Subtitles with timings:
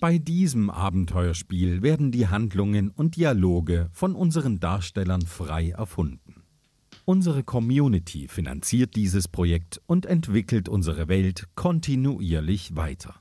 [0.00, 6.44] Bei diesem Abenteuerspiel werden die Handlungen und Dialoge von unseren Darstellern frei erfunden.
[7.04, 13.16] Unsere Community finanziert dieses Projekt und entwickelt unsere Welt kontinuierlich weiter.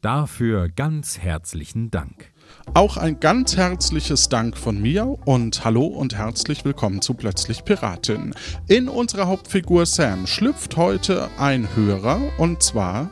[0.00, 2.32] Dafür ganz herzlichen Dank.
[2.72, 8.32] Auch ein ganz herzliches Dank von mir und hallo und herzlich willkommen zu Plötzlich Piratin.
[8.68, 13.10] In unserer Hauptfigur Sam schlüpft heute ein Hörer und zwar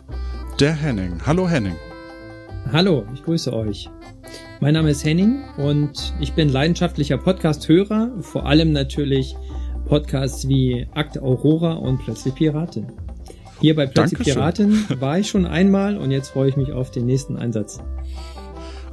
[0.59, 1.21] der Henning.
[1.27, 1.77] Hallo Henning.
[2.73, 3.89] Hallo, ich grüße euch.
[4.61, 9.37] Mein Name ist Henning und ich bin leidenschaftlicher Podcast-Hörer, vor allem natürlich
[9.87, 12.87] Podcasts wie Akte Aurora und Plötzlich Piratin.
[13.61, 14.35] Hier bei Plötzlich Dankeschön.
[14.35, 17.80] Piratin war ich schon einmal und jetzt freue ich mich auf den nächsten Einsatz.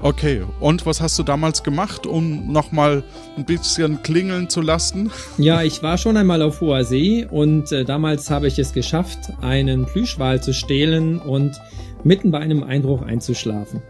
[0.04, 3.04] Okay, und was hast du damals gemacht, um nochmal
[3.38, 5.12] ein bisschen klingeln zu lassen?
[5.38, 9.20] Ja, ich war schon einmal auf hoher See und äh, damals habe ich es geschafft,
[9.42, 11.62] einen Plüschwal zu stehlen und
[12.04, 13.82] mitten bei einem Einbruch einzuschlafen.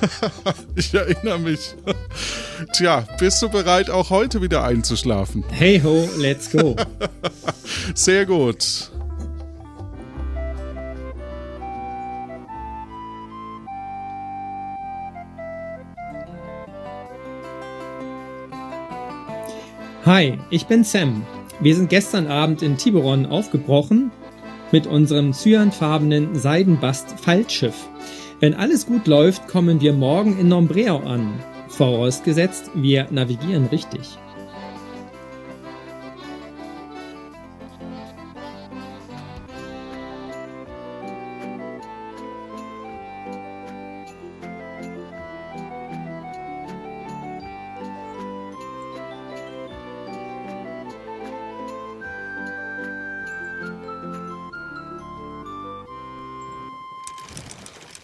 [0.74, 1.74] ich erinnere mich.
[2.72, 5.44] Tja, bist du bereit, auch heute wieder einzuschlafen?
[5.50, 6.74] Hey ho, let's go.
[7.94, 8.90] Sehr gut.
[20.04, 21.26] Hi, ich bin Sam.
[21.58, 24.12] Wir sind gestern Abend in Tiburon aufgebrochen
[24.72, 27.88] mit unserem cyanfarbenen Seidenbast-Faltschiff.
[28.40, 31.32] Wenn alles gut läuft, kommen wir morgen in Nombreo an.
[31.68, 34.18] Vorausgesetzt, wir navigieren richtig.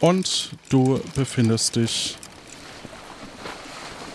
[0.03, 2.19] Und du befindest dich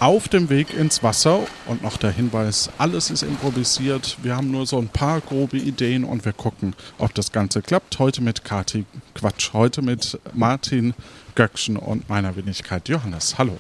[0.02, 4.18] auf dem Weg ins Wasser und noch der Hinweis, alles ist improvisiert.
[4.22, 8.00] Wir haben nur so ein paar grobe Ideen und wir gucken, ob das Ganze klappt.
[8.00, 8.84] Heute mit Kati,
[9.16, 10.94] Quatsch, heute mit Martin
[11.36, 13.38] Göckchen und meiner Wenigkeit Johannes.
[13.38, 13.58] Hallo.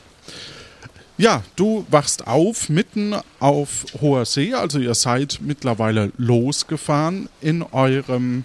[1.18, 8.44] Ja, du wachst auf mitten auf hoher See, also ihr seid mittlerweile losgefahren in eurem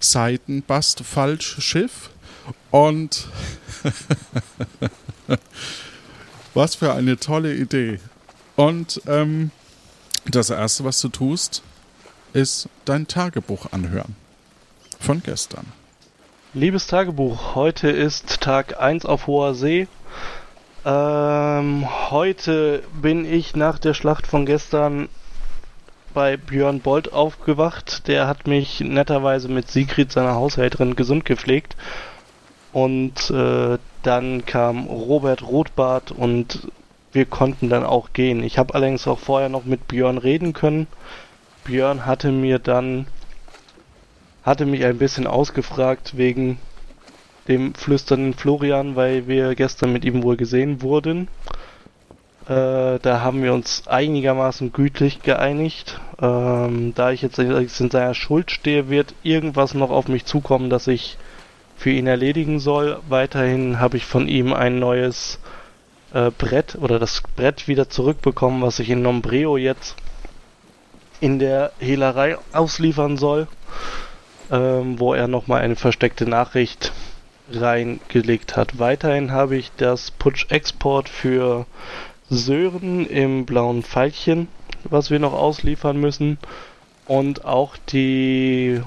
[0.00, 2.10] Seitenbast-Falschschiff
[2.70, 3.28] und
[6.54, 8.00] was für eine tolle Idee.
[8.56, 9.50] Und ähm,
[10.26, 11.62] das Erste, was du tust,
[12.32, 14.16] ist dein Tagebuch anhören.
[15.00, 15.66] Von gestern.
[16.54, 19.86] Liebes Tagebuch, heute ist Tag 1 auf hoher See.
[20.84, 25.08] Ähm, heute bin ich nach der Schlacht von gestern
[26.14, 28.08] bei Björn Bolt aufgewacht.
[28.08, 31.76] Der hat mich netterweise mit Sigrid, seiner Haushälterin, gesund gepflegt
[32.72, 36.68] und äh, dann kam Robert Rotbart und
[37.12, 38.42] wir konnten dann auch gehen.
[38.42, 40.86] Ich habe allerdings auch vorher noch mit Björn reden können.
[41.64, 43.06] Björn hatte mir dann
[44.42, 46.58] hatte mich ein bisschen ausgefragt wegen
[47.48, 51.28] dem flüsternden Florian, weil wir gestern mit ihm wohl gesehen wurden.
[52.46, 56.00] Äh, da haben wir uns einigermaßen gütlich geeinigt.
[56.20, 60.86] Ähm, da ich jetzt in seiner Schuld stehe, wird irgendwas noch auf mich zukommen, dass
[60.86, 61.18] ich
[61.78, 62.98] für ihn erledigen soll.
[63.08, 65.38] Weiterhin habe ich von ihm ein neues
[66.12, 69.94] äh, Brett oder das Brett wieder zurückbekommen, was ich in Nombreo jetzt
[71.20, 73.46] in der Hehlerei ausliefern soll,
[74.50, 76.92] ähm, wo er nochmal eine versteckte Nachricht
[77.50, 78.78] reingelegt hat.
[78.78, 81.64] Weiterhin habe ich das Putsch-Export für
[82.28, 84.48] Sören im blauen Pfeilchen,
[84.84, 86.38] was wir noch ausliefern müssen.
[87.06, 88.82] Und auch die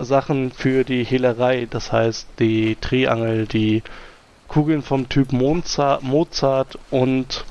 [0.00, 3.82] Sachen für die Hehlerei, das heißt die Triangel, die
[4.48, 7.44] Kugeln vom Typ Mozart, Mozart und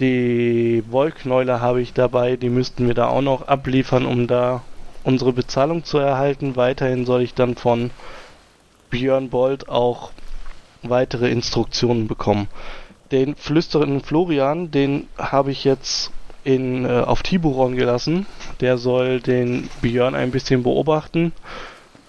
[0.00, 4.62] die Wollknäuler habe ich dabei, die müssten wir da auch noch abliefern, um da
[5.02, 6.54] unsere Bezahlung zu erhalten.
[6.54, 7.90] Weiterhin soll ich dann von
[8.90, 10.12] Björn Bolt auch
[10.82, 12.48] weitere Instruktionen bekommen.
[13.10, 16.12] Den flüsternden Florian, den habe ich jetzt
[16.48, 18.24] in, äh, auf Tiburon gelassen.
[18.62, 21.32] Der soll den Björn ein bisschen beobachten.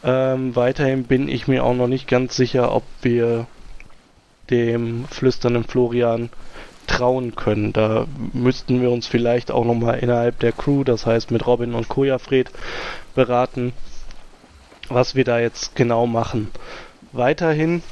[0.01, 3.47] Ähm, weiterhin bin ich mir auch noch nicht ganz sicher, ob wir
[4.49, 6.29] dem flüsternden Florian
[6.87, 7.73] trauen können.
[7.73, 11.89] Da müssten wir uns vielleicht auch nochmal innerhalb der Crew, das heißt mit Robin und
[11.89, 12.49] Kojafred,
[13.15, 13.73] beraten,
[14.87, 16.49] was wir da jetzt genau machen.
[17.11, 17.83] Weiterhin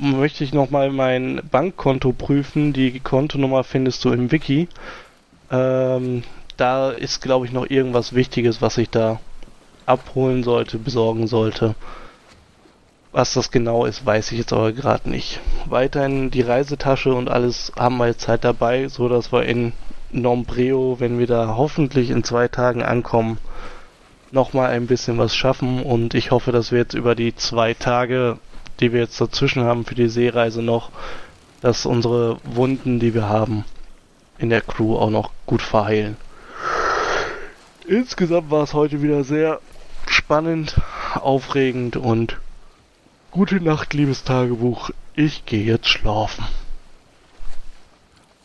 [0.00, 2.72] möchte ich nochmal mein Bankkonto prüfen.
[2.72, 4.68] Die Kontonummer findest du im Wiki.
[5.50, 6.22] Ähm,
[6.56, 9.20] da ist, glaube ich, noch irgendwas Wichtiges, was ich da
[9.86, 11.74] abholen sollte, besorgen sollte.
[13.12, 15.40] Was das genau ist, weiß ich jetzt aber gerade nicht.
[15.66, 19.72] Weiterhin die Reisetasche und alles haben wir jetzt halt dabei, so dass wir in
[20.12, 23.38] Nombreo, wenn wir da hoffentlich in zwei Tagen ankommen,
[24.30, 28.38] nochmal ein bisschen was schaffen und ich hoffe, dass wir jetzt über die zwei Tage,
[28.80, 30.90] die wir jetzt dazwischen haben für die Seereise noch,
[31.60, 33.64] dass unsere Wunden, die wir haben,
[34.38, 36.16] in der Crew auch noch gut verheilen.
[37.86, 39.60] Insgesamt war es heute wieder sehr
[40.06, 40.80] spannend,
[41.14, 42.38] aufregend und
[43.32, 44.90] Gute Nacht, liebes Tagebuch.
[45.14, 46.44] Ich gehe jetzt schlafen.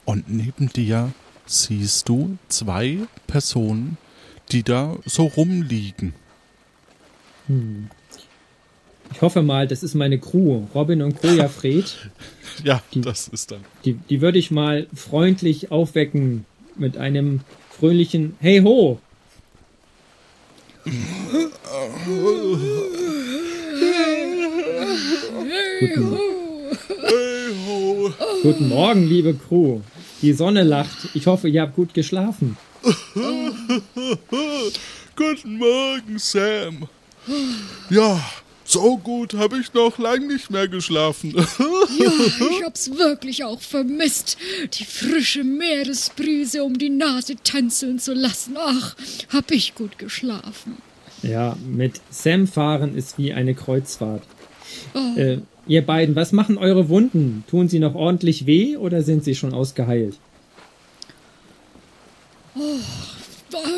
[0.06, 1.12] Und neben dir
[1.48, 3.98] siehst du zwei Personen,
[4.52, 6.14] die da so rumliegen.
[7.48, 7.90] Hm.
[9.13, 11.86] Ich hoffe mal, das ist meine Crew, Robin und Koja Fred.
[12.63, 13.62] ja, die, das ist dann.
[13.86, 19.00] Die, die würde ich mal freundlich aufwecken mit einem fröhlichen Hey ho!
[25.80, 26.16] Guten,
[28.44, 29.80] Guten Morgen, liebe Crew.
[30.22, 31.10] Die Sonne lacht.
[31.13, 32.58] Ich hoffe, ihr habt gut geschlafen.
[35.16, 36.88] Guten Morgen, Sam.
[37.90, 38.24] Ja,
[38.66, 41.34] so gut habe ich noch lang nicht mehr geschlafen.
[42.00, 42.12] ja,
[42.52, 44.38] ich hab's wirklich auch vermisst,
[44.74, 48.56] die frische Meeresbrise um die Nase tänzeln zu lassen.
[48.60, 48.96] Ach,
[49.32, 50.78] hab ich gut geschlafen.
[51.22, 54.24] Ja, mit Sam fahren ist wie eine Kreuzfahrt.
[54.94, 55.20] Oh.
[55.20, 57.44] Äh, Ihr beiden, was machen eure Wunden?
[57.50, 60.18] Tun sie noch ordentlich weh oder sind sie schon ausgeheilt?
[62.56, 62.80] Oh,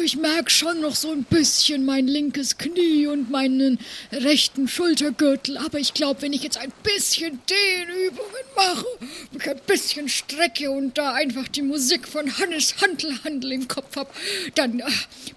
[0.04, 3.80] ich merke schon noch so ein bisschen mein linkes Knie und meinen
[4.12, 8.86] rechten Schultergürtel, aber ich glaube, wenn ich jetzt ein bisschen Dehnübungen mache,
[9.32, 14.10] mich ein bisschen strecke und da einfach die Musik von Hannes Handelhandel im Kopf habe,
[14.56, 14.86] dann äh,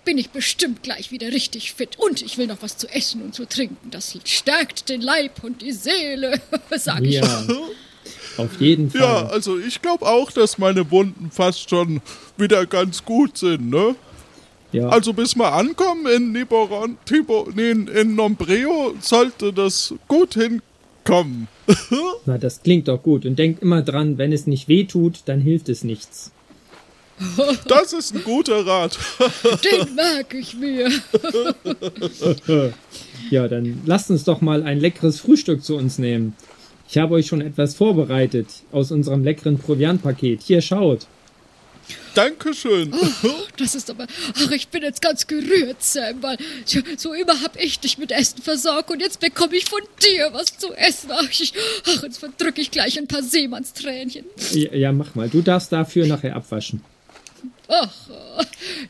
[0.05, 1.99] bin ich bestimmt gleich wieder richtig fit.
[1.99, 3.91] Und ich will noch was zu essen und zu trinken.
[3.91, 6.41] Das stärkt den Leib und die Seele,
[6.77, 7.15] sag ich.
[7.15, 7.47] Ja.
[8.37, 9.01] Auf jeden Fall.
[9.01, 12.01] Ja, also ich glaube auch, dass meine Wunden fast schon
[12.37, 13.97] wieder ganz gut sind, ne?
[14.73, 14.89] Ja.
[14.89, 21.49] Also bis wir ankommen in Niboron, Tibo, nee, in, Nombreo sollte das gut hinkommen.
[22.27, 23.27] Na, das klingt doch gut.
[23.27, 26.31] Und denkt immer dran, wenn es nicht weh tut, dann hilft es nichts.
[27.67, 28.99] Das ist ein guter Rat.
[29.65, 30.91] Den merke ich mir.
[33.31, 36.35] Ja, dann lasst uns doch mal ein leckeres Frühstück zu uns nehmen.
[36.89, 40.41] Ich habe euch schon etwas vorbereitet aus unserem leckeren Proviantpaket.
[40.43, 41.07] Hier schaut.
[42.15, 42.93] Dankeschön.
[42.93, 44.07] Oh, das ist aber.
[44.37, 46.37] Ach, ich bin jetzt ganz gerührt, Sam, weil
[46.97, 50.57] so immer hab ich dich mit Essen versorgt und jetzt bekomme ich von dir was
[50.59, 51.11] zu essen.
[51.13, 51.53] Ach, ich,
[51.87, 54.25] ach jetzt verdrücke ich gleich ein paar Seemannstränchen.
[54.53, 55.29] Ja, ja, mach mal.
[55.29, 56.83] Du darfst dafür nachher abwaschen.
[57.69, 57.95] Ach,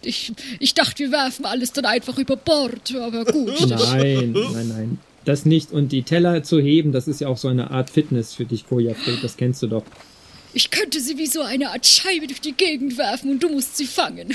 [0.03, 3.69] ich, ich dachte, wir werfen alles dann einfach über Bord, aber gut.
[3.69, 4.99] Nein, nein, nein.
[5.25, 5.71] Das nicht.
[5.71, 8.67] Und die Teller zu heben, das ist ja auch so eine Art Fitness für dich,
[8.67, 9.23] Koja Fred.
[9.23, 9.85] Das kennst du doch.
[10.53, 13.77] Ich könnte sie wie so eine Art Scheibe durch die Gegend werfen und du musst
[13.77, 14.35] sie fangen.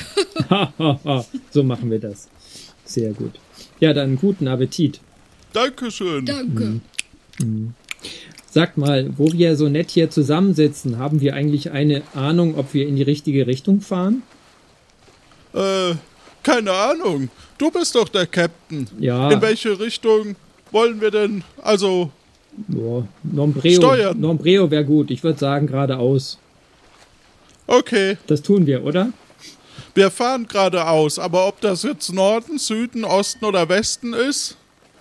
[1.52, 2.28] so machen wir das.
[2.86, 3.34] Sehr gut.
[3.80, 5.02] Ja, dann guten Appetit.
[5.52, 6.26] Dankeschön.
[6.26, 6.82] Danke.
[7.40, 7.74] Mhm.
[8.50, 12.88] Sagt mal, wo wir so nett hier zusammensitzen, haben wir eigentlich eine Ahnung, ob wir
[12.88, 14.24] in die richtige Richtung fahren?
[15.54, 15.96] Äh,
[16.44, 17.30] keine Ahnung.
[17.58, 18.88] Du bist doch der Captain.
[19.00, 19.30] Ja.
[19.32, 20.36] In welche Richtung
[20.72, 22.12] wollen wir denn, also
[22.68, 24.20] Boah, Nombreo, Steuern.
[24.20, 25.12] Nombreo wäre gut.
[25.12, 26.38] Ich würde sagen geradeaus.
[27.68, 28.18] Okay.
[28.28, 29.10] Das tun wir, oder?
[29.94, 34.58] Wir fahren geradeaus, aber ob das jetzt Norden, Süden, Osten oder Westen ist,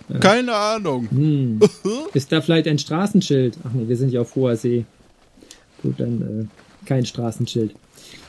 [0.07, 0.19] ja.
[0.19, 1.09] keine Ahnung.
[1.09, 1.59] Hm.
[2.13, 3.57] ist da vielleicht ein Straßenschild?
[3.65, 4.85] Ach nee, wir sind ja auf hoher See.
[5.81, 7.75] Gut, dann äh, kein Straßenschild.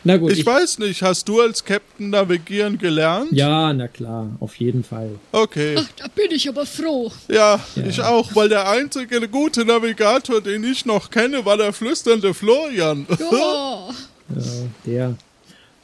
[0.05, 0.33] Na gut.
[0.33, 3.33] Ich, ich, weiß nicht, hast du als Captain navigieren gelernt?
[3.33, 5.11] Ja, na klar, auf jeden Fall.
[5.33, 5.75] Okay.
[5.77, 7.11] Ach, da bin ich aber froh.
[7.29, 11.73] Ja, ja, ich auch, weil der einzige gute Navigator, den ich noch kenne, war der
[11.73, 13.07] flüsternde Florian.
[13.19, 13.89] Ja,
[14.37, 15.17] ja der.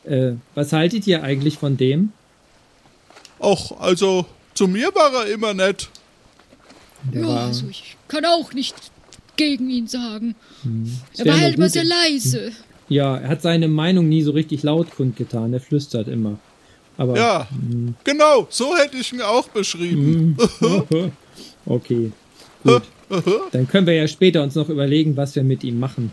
[0.05, 2.13] Äh, was haltet ihr eigentlich von dem?
[3.41, 5.89] Ach, also zu mir war er immer nett.
[7.13, 8.77] Der ja, also ich kann auch nicht
[9.37, 10.37] gegen ihn sagen.
[10.63, 10.97] Hm.
[11.17, 12.53] Er war halt immer sehr leise.
[12.93, 15.53] Ja, er hat seine Meinung nie so richtig laut kundgetan.
[15.55, 16.39] Er flüstert immer.
[16.99, 17.95] Aber, ja, mh.
[18.05, 20.37] genau, so hätte ich ihn auch beschrieben.
[21.67, 22.13] okay,
[22.63, 22.83] gut.
[23.53, 26.13] Dann können wir ja später uns noch überlegen, was wir mit ihm machen.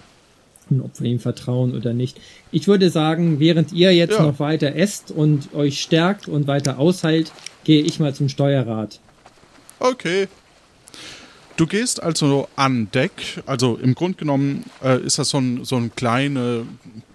[0.69, 2.19] Und ob wir ihm vertrauen oder nicht.
[2.51, 4.23] Ich würde sagen, während ihr jetzt ja.
[4.23, 7.31] noch weiter esst und euch stärkt und weiter ausheilt,
[7.63, 8.99] gehe ich mal zum Steuerrad.
[9.79, 10.27] Okay.
[11.59, 15.75] Du gehst also an Deck, also im Grunde genommen äh, ist das so, ein, so
[15.75, 16.65] eine kleine,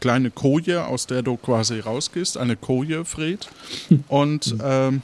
[0.00, 3.48] kleine Koje, aus der du quasi rausgehst, eine Koje, Fred,
[4.08, 5.00] und ähm,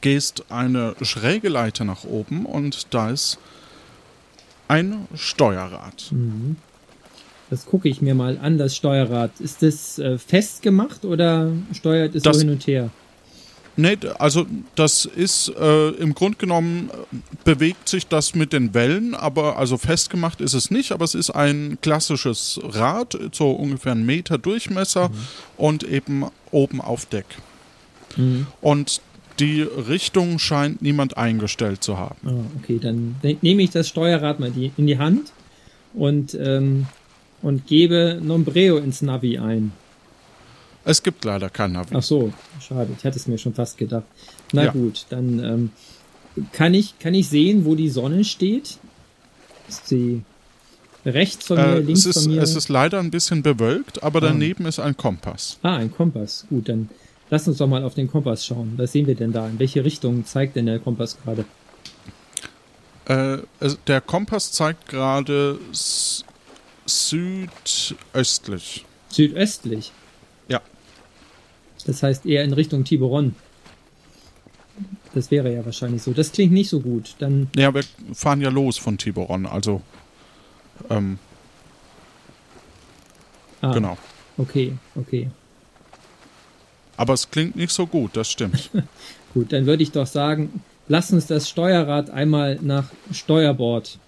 [0.00, 3.38] gehst eine schräge Leiter nach oben und da ist
[4.66, 6.08] Ein Steuerrad.
[6.10, 6.56] Mhm.
[7.48, 9.38] Das gucke ich mir mal an, das Steuerrad.
[9.38, 12.90] Ist das äh, festgemacht oder steuert es Das- so hin und her?
[13.76, 19.14] Nee, also das ist äh, im Grunde genommen äh, bewegt sich das mit den Wellen,
[19.14, 24.04] aber also festgemacht ist es nicht, aber es ist ein klassisches Rad, so ungefähr einen
[24.04, 25.10] Meter Durchmesser
[25.56, 27.24] und eben oben auf Deck.
[28.16, 28.46] Mhm.
[28.60, 29.00] Und
[29.38, 32.18] die Richtung scheint niemand eingestellt zu haben.
[32.26, 35.32] Ah, okay, dann ne- nehme ich das Steuerrad mal die, in die Hand
[35.94, 36.86] und, ähm,
[37.40, 39.72] und gebe Nombreo ins Navi ein.
[40.84, 41.94] Es gibt leider kein Navi.
[41.96, 42.90] Ach so, schade.
[42.98, 44.04] Ich hatte es mir schon fast gedacht.
[44.52, 44.72] Na Ja.
[44.72, 45.70] gut, dann ähm,
[46.52, 48.78] kann ich kann ich sehen, wo die Sonne steht.
[49.68, 50.22] Ist sie
[51.06, 52.42] rechts von mir, Äh, links es, ist, von mir?
[52.42, 54.26] es ist leider ein bisschen bewölkt, aber Ah.
[54.26, 55.58] daneben ist ein Kompass.
[55.62, 56.46] ah, ein Kompass.
[56.48, 56.88] Gut, dann
[57.30, 58.74] lass uns doch mal auf den Kompass schauen.
[58.76, 59.46] Was sehen wir denn da?
[59.48, 61.44] In welche Richtung zeigt denn der Kompass gerade?
[63.06, 63.38] Äh,
[63.88, 65.58] der Kompass zeigt gerade
[66.86, 68.84] südöstlich.
[69.08, 69.92] Südöstlich.
[71.84, 73.34] Das heißt eher in Richtung Tiburon.
[75.14, 76.12] Das wäre ja wahrscheinlich so.
[76.12, 77.16] Das klingt nicht so gut.
[77.18, 77.82] Dann Ja, wir
[78.14, 79.82] fahren ja los von Tiburon, also
[80.90, 81.18] ähm,
[83.60, 83.98] ah, genau.
[84.38, 85.30] Okay, okay.
[86.96, 88.70] Aber es klingt nicht so gut, das stimmt.
[89.34, 93.98] Gut, dann würde ich doch sagen, lass uns das Steuerrad einmal nach Steuerbord.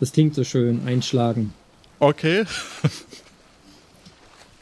[0.00, 1.52] Das klingt so schön, einschlagen.
[1.98, 2.44] Okay.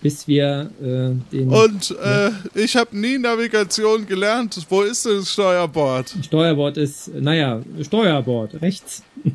[0.00, 4.58] Bis wir äh, den Und äh, ich habe nie Navigation gelernt.
[4.68, 6.14] Wo ist denn das Steuerbord?
[6.24, 9.02] Steuerbord ist, naja, Steuerbord, rechts.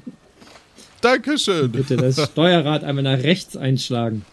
[1.01, 1.69] Dankeschön.
[1.69, 4.23] Bitte das Steuerrad einmal nach rechts einschlagen.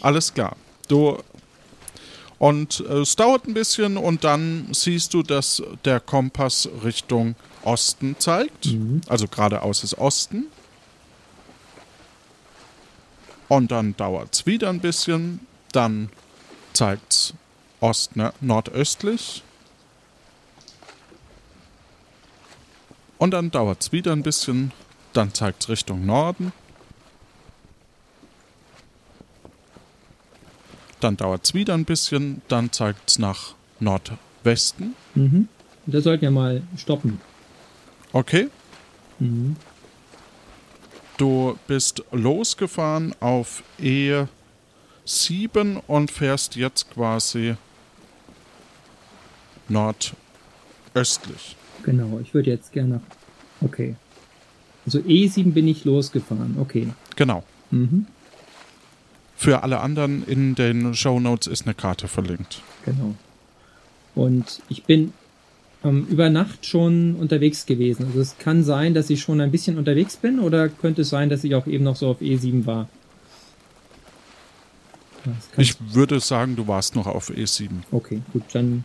[0.00, 0.54] Alles klar.
[0.88, 1.16] Du
[2.40, 8.16] und äh, es dauert ein bisschen und dann siehst du, dass der Kompass Richtung Osten
[8.18, 8.68] zeigt.
[9.08, 10.46] Also geradeaus ist Osten.
[13.48, 15.40] Und dann dauert es wieder ein bisschen.
[15.72, 16.10] Dann
[16.72, 17.34] zeigt es
[17.80, 19.42] Ost, ne, nordöstlich.
[23.18, 24.72] Und dann dauert es wieder ein bisschen.
[25.12, 26.52] Dann zeigt es Richtung Norden.
[31.00, 32.42] Dann dauert es wieder ein bisschen.
[32.48, 34.94] Dann zeigt es nach Nordwesten.
[35.14, 35.48] Mhm.
[35.86, 37.20] Und da sollten wir mal stoppen.
[38.12, 38.48] Okay.
[39.18, 39.56] Mhm.
[41.16, 43.62] Du bist losgefahren auf
[45.10, 47.56] E7 und fährst jetzt quasi
[49.68, 51.56] nordöstlich.
[51.82, 53.00] Genau, ich würde jetzt gerne.
[53.60, 53.96] Okay.
[54.86, 56.56] Also E7 bin ich losgefahren.
[56.60, 56.88] Okay.
[57.16, 57.42] Genau.
[57.72, 58.06] Mhm.
[59.36, 62.62] Für alle anderen in den Show Notes ist eine Karte verlinkt.
[62.84, 63.14] Genau.
[64.14, 65.12] Und ich bin
[65.82, 68.06] ähm, über Nacht schon unterwegs gewesen.
[68.06, 71.30] Also es kann sein, dass ich schon ein bisschen unterwegs bin oder könnte es sein,
[71.30, 72.88] dass ich auch eben noch so auf E7 war.
[75.56, 77.68] Ich würde sagen, du warst noch auf E E7.
[77.90, 78.84] okay, gut, dann,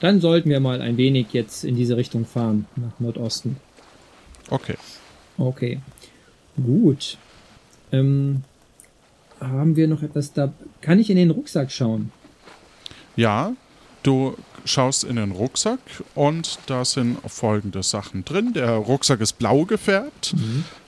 [0.00, 3.56] dann sollten wir mal ein wenig jetzt in diese Richtung fahren, nach Nordosten.
[4.50, 4.76] Okay.
[5.38, 5.80] Okay,
[6.56, 7.18] gut.
[7.92, 8.42] Ähm,
[9.40, 10.52] haben wir noch etwas da?
[10.80, 12.10] Kann ich in den Rucksack schauen?
[13.16, 13.52] Ja,
[14.02, 15.80] du schaust in den Rucksack
[16.14, 18.52] und da sind folgende Sachen drin.
[18.52, 20.34] Der Rucksack ist blau gefärbt.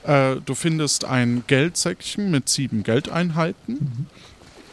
[0.04, 4.06] Äh, du findest ein Geldsäckchen mit sieben Geldeinheiten,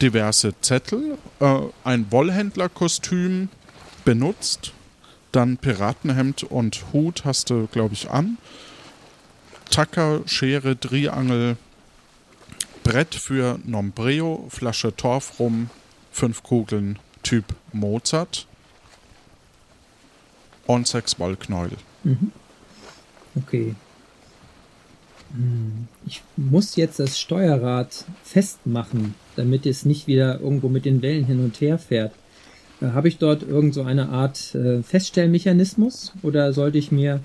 [0.02, 3.48] diverse Zettel, äh, ein Wollhändlerkostüm
[4.04, 4.72] benutzt,
[5.32, 8.38] dann Piratenhemd und Hut hast du, glaube ich, an.
[9.70, 11.56] Tacker, Schere, Triangel,
[12.84, 15.70] Brett für Nombreo, Flasche Torfrum,
[16.12, 18.46] fünf Kugeln Typ Mozart
[20.66, 21.72] und sechs Wollknäuel.
[23.34, 23.74] Okay.
[25.34, 31.24] Hm, Ich muss jetzt das Steuerrad festmachen, damit es nicht wieder irgendwo mit den Wellen
[31.24, 32.12] hin und her fährt.
[32.80, 37.20] Äh, Habe ich dort irgend so eine Art äh, Feststellmechanismus oder sollte ich mir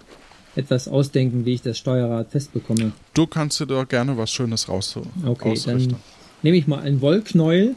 [0.55, 2.91] etwas ausdenken, wie ich das Steuerrad festbekomme?
[3.13, 5.89] Du kannst dir da gerne was Schönes raus Okay, ausrichten.
[5.91, 5.99] dann
[6.43, 7.75] nehme ich mal ein Wollknäuel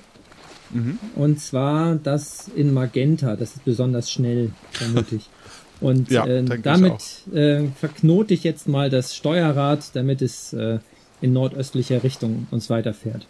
[0.71, 0.99] Mhm.
[1.15, 3.37] und zwar das in Magenta.
[3.37, 5.29] Das ist besonders schnell, vermute ich.
[5.81, 10.79] Und Ja, äh, damit äh, verknote ich jetzt mal das Steuerrad, damit es äh,
[11.21, 13.27] in nordöstlicher Richtung uns weiterfährt.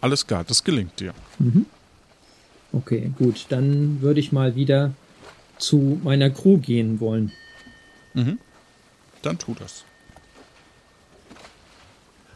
[0.00, 1.12] Alles klar, das gelingt dir.
[2.72, 3.46] Okay, gut.
[3.48, 4.92] Dann würde ich mal wieder
[5.58, 7.32] zu meiner Crew gehen wollen.
[9.22, 9.84] Dann tu das.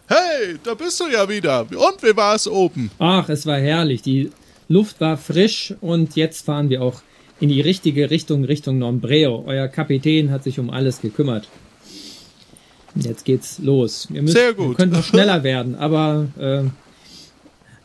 [0.08, 1.60] Hey, da bist du ja wieder.
[1.62, 2.90] Und wie war es oben?
[2.98, 4.02] Ach, es war herrlich.
[4.02, 4.30] Die
[4.68, 7.02] Luft war frisch und jetzt fahren wir auch
[7.40, 9.44] in die richtige Richtung, Richtung Nombreo.
[9.46, 11.48] Euer Kapitän hat sich um alles gekümmert.
[12.94, 14.06] Jetzt geht's los.
[14.10, 14.70] Wir, müssen, Sehr gut.
[14.70, 16.64] wir könnten schneller werden, aber äh,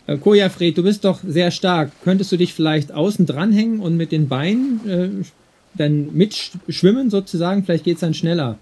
[0.08, 1.92] äh, Kojafred, du bist doch sehr stark.
[2.04, 5.26] Könntest du dich vielleicht außen dranhängen und mit den Beinen äh,
[5.76, 7.64] dann mitschwimmen sozusagen?
[7.66, 8.58] Vielleicht geht's dann schneller.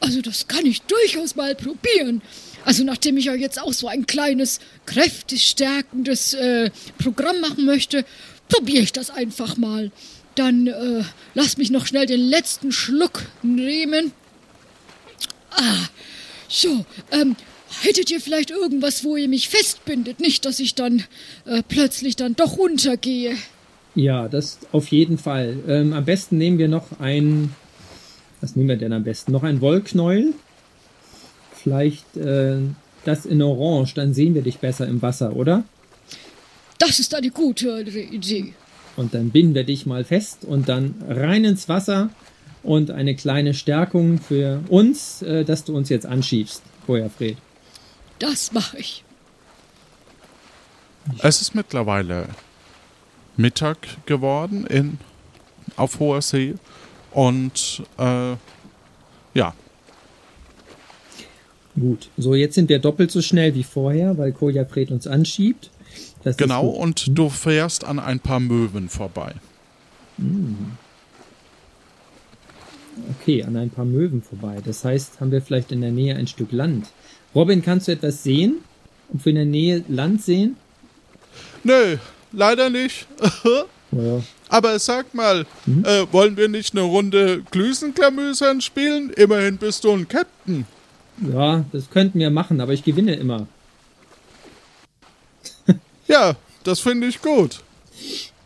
[0.00, 2.22] Also das kann ich durchaus mal probieren.
[2.64, 8.04] Also nachdem ich ja jetzt auch so ein kleines, kräftestärkendes äh, Programm machen möchte,
[8.48, 9.92] probiere ich das einfach mal.
[10.34, 14.12] Dann äh, lass mich noch schnell den letzten Schluck nehmen.
[15.50, 15.86] Ah,
[16.48, 17.36] so, ähm,
[17.80, 20.20] hättet ihr vielleicht irgendwas, wo ihr mich festbindet?
[20.20, 21.04] Nicht, dass ich dann
[21.46, 23.34] äh, plötzlich dann doch untergehe.
[23.94, 25.56] Ja, das auf jeden Fall.
[25.68, 27.54] Ähm, am besten nehmen wir noch ein.
[28.40, 29.32] Was nehmen wir denn am besten?
[29.32, 30.34] Noch ein Wollknäuel.
[31.54, 32.56] Vielleicht äh,
[33.04, 35.64] das in Orange, dann sehen wir dich besser im Wasser, oder?
[36.78, 38.54] Das ist eine gute Idee.
[38.96, 42.10] Und dann binden wir dich mal fest und dann rein ins Wasser
[42.62, 47.36] und eine kleine Stärkung für uns, äh, dass du uns jetzt anschiebst, Feuerfred.
[48.18, 49.04] Das mache ich.
[51.18, 52.28] Es ist mittlerweile
[53.36, 54.98] Mittag geworden in,
[55.76, 56.54] auf hoher See.
[57.10, 58.36] Und äh,
[59.34, 59.54] ja,
[61.78, 65.70] Gut, so jetzt sind wir doppelt so schnell wie vorher, weil Kojafred uns anschiebt.
[66.22, 66.66] Das genau.
[66.66, 69.34] Und du fährst an ein paar Möwen vorbei.
[73.20, 74.58] Okay, an ein paar Möwen vorbei.
[74.64, 76.88] Das heißt, haben wir vielleicht in der Nähe ein Stück Land.
[77.34, 78.56] Robin, kannst du etwas sehen?
[79.12, 80.56] Ob wir in der Nähe Land sehen?
[81.64, 81.96] Nö,
[82.32, 83.06] leider nicht.
[83.94, 84.22] Ja.
[84.48, 89.10] Aber sag mal, äh, wollen wir nicht eine Runde Glüsenklamüsern spielen?
[89.10, 90.64] Immerhin bist du ein Captain.
[91.30, 93.46] ja, das könnten wir machen, aber ich gewinne immer.
[96.08, 97.60] Ja, das finde ich gut.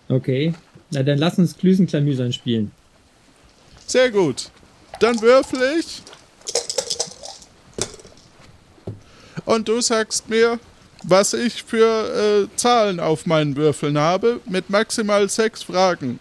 [0.09, 0.53] Okay,
[0.91, 2.73] na dann lass uns Klüsenklamüsern spielen.
[3.87, 4.51] Sehr gut.
[4.99, 6.03] Dann würfel ich.
[9.47, 10.59] Und du sagst mir,
[11.03, 16.19] was ich für äh, Zahlen auf meinen Würfeln habe, mit maximal sechs Fragen.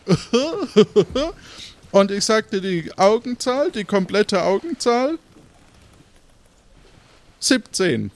[1.91, 5.17] Und ich sagte die Augenzahl, die komplette Augenzahl.
[7.39, 8.11] 17.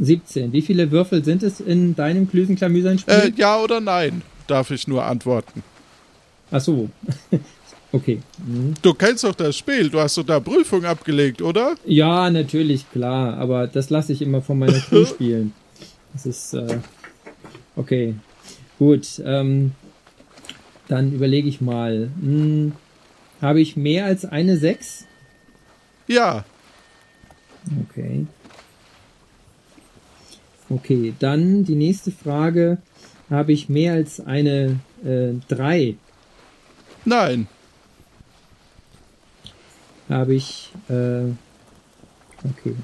[0.00, 0.52] 17.
[0.52, 3.14] Wie viele Würfel sind es in deinem Klüsenklamüsern-Spiel?
[3.14, 5.62] Äh, ja oder nein, darf ich nur antworten.
[6.50, 6.90] Ach so.
[7.92, 8.20] Okay.
[8.46, 8.74] Mhm.
[8.82, 11.74] Du kennst doch das Spiel, du hast doch da Prüfung abgelegt, oder?
[11.84, 13.36] Ja, natürlich, klar.
[13.38, 15.52] Aber das lasse ich immer von meiner Crew spielen.
[16.12, 16.78] Das ist, äh,
[17.76, 18.14] okay.
[18.78, 19.72] Gut, ähm,
[20.88, 22.10] dann überlege ich mal.
[22.20, 22.72] Hm,
[23.42, 25.04] Habe ich mehr als eine 6?
[26.06, 26.44] Ja.
[27.90, 28.26] Okay.
[30.70, 32.78] Okay, dann die nächste Frage.
[33.30, 35.96] Habe ich mehr als eine äh, 3?
[37.04, 37.46] Nein.
[40.08, 41.24] Habe ich, äh,
[42.44, 42.74] okay.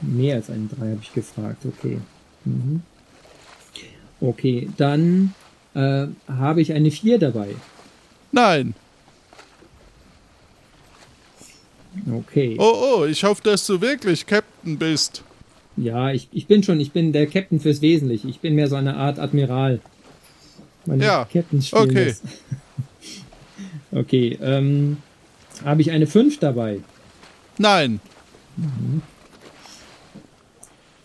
[0.00, 1.98] Mehr als eine 3 habe ich gefragt, okay.
[2.44, 2.82] Mhm.
[4.20, 5.34] Okay, dann
[5.74, 7.54] äh, habe ich eine 4 dabei.
[8.30, 8.74] Nein.
[12.10, 12.56] Okay.
[12.58, 15.22] Oh, oh, ich hoffe, dass du wirklich Captain bist.
[15.76, 18.28] Ja, ich, ich bin schon, ich bin der Captain fürs Wesentliche.
[18.28, 19.80] Ich bin mehr so eine Art Admiral.
[20.86, 22.14] Meine Ja, spielen okay.
[23.92, 24.98] okay, ähm,
[25.64, 26.80] habe ich eine 5 dabei?
[27.58, 28.00] Nein.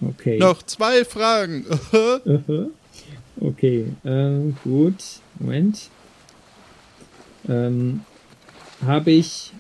[0.02, 0.38] Okay.
[0.38, 1.66] Noch zwei Fragen.
[3.40, 4.96] Okay, ähm, gut.
[5.40, 5.90] Moment.
[7.48, 8.02] Ähm,
[8.86, 9.54] habe ich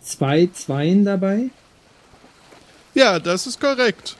[0.00, 1.50] zwei Zweien dabei?
[2.94, 4.16] ja, das ist korrekt.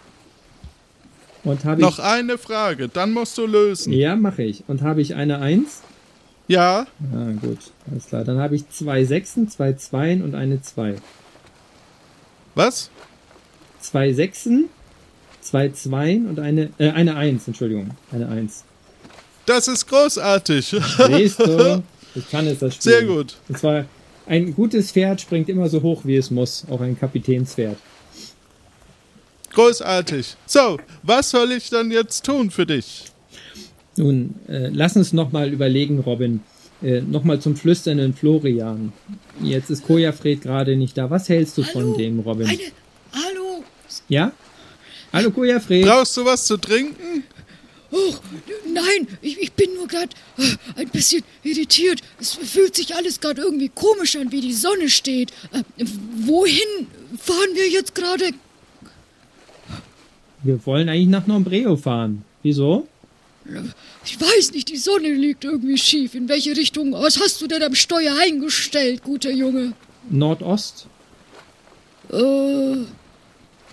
[1.45, 3.93] Und habe Noch eine Frage, dann musst du lösen.
[3.93, 4.65] Ja, mache ich.
[4.69, 5.83] Und habe ich eine Eins?
[6.49, 7.59] Ja, Ah, gut.
[7.91, 8.25] Alles klar.
[8.25, 10.97] Dann habe ich zwei Sechsen, zwei Zweien und eine Zwei.
[12.55, 12.91] was?
[13.81, 14.69] Zwei Sechsen,
[15.41, 17.91] zwei Zweien und eine, äh, eine Eins, Entschuldigung.
[18.11, 18.65] Eine Eins.
[19.47, 20.75] Das ist großartig.
[21.07, 21.83] Siehst du?
[22.15, 22.93] Ich kann es das Spiel.
[22.93, 23.37] Sehr gut.
[23.49, 23.85] Und zwar,
[24.27, 26.65] ein gutes Pferd springt immer so hoch, wie es muss.
[26.69, 27.77] Auch ein Kapitänspferd.
[29.53, 30.35] Großartig.
[30.47, 33.05] So, was soll ich dann jetzt tun für dich?
[33.99, 36.41] Nun, äh, lass uns nochmal überlegen, Robin.
[36.83, 38.93] Äh, nochmal zum flüsternden Florian.
[39.43, 41.11] Jetzt ist Kojafred gerade nicht da.
[41.11, 41.97] Was hältst du von Hallo?
[41.97, 42.47] dem, Robin?
[42.47, 42.61] Eine.
[43.13, 43.65] Hallo?
[44.09, 44.33] Ja?
[45.13, 45.85] Hallo Kojafred.
[45.85, 47.25] Brauchst du was zu trinken?
[47.91, 48.15] Oh,
[48.73, 52.01] nein, ich, ich bin nur gerade äh, ein bisschen irritiert.
[52.21, 55.33] Es fühlt sich alles gerade irgendwie komisch an, wie die Sonne steht.
[55.53, 55.63] Äh,
[56.27, 56.87] wohin
[57.19, 58.31] fahren wir jetzt gerade?
[60.45, 62.25] Wir wollen eigentlich nach Nombreo fahren.
[62.43, 62.87] Wieso?
[64.05, 66.15] Ich weiß nicht, die Sonne liegt irgendwie schief.
[66.15, 66.93] In welche Richtung?
[66.93, 69.73] Was hast du denn am Steuer eingestellt, guter Junge?
[70.11, 70.87] Nordost.
[72.13, 72.77] Äh,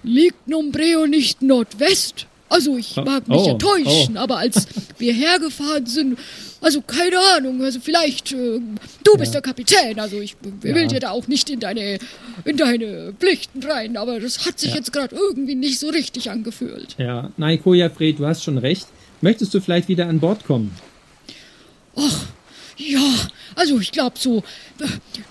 [0.03, 2.27] liegt Nombreo nicht Nordwest?
[2.47, 4.67] Also ich Oh, mag mich oh, ja täuschen, aber als
[4.99, 6.19] wir hergefahren sind,
[6.61, 8.59] also keine Ahnung, also vielleicht äh,
[9.03, 9.41] du bist Ja.
[9.41, 10.87] der Kapitän, also ich will Ja.
[10.87, 11.97] dir da auch nicht in deine
[12.45, 14.75] in deine Pflichten rein, aber das hat sich Ja.
[14.75, 16.95] jetzt gerade irgendwie nicht so richtig angefühlt.
[16.99, 18.87] Ja, nein, Kojafred, du hast schon recht.
[19.25, 20.71] Möchtest du vielleicht wieder an Bord kommen?
[22.77, 22.99] Ja,
[23.55, 24.43] also ich glaube so,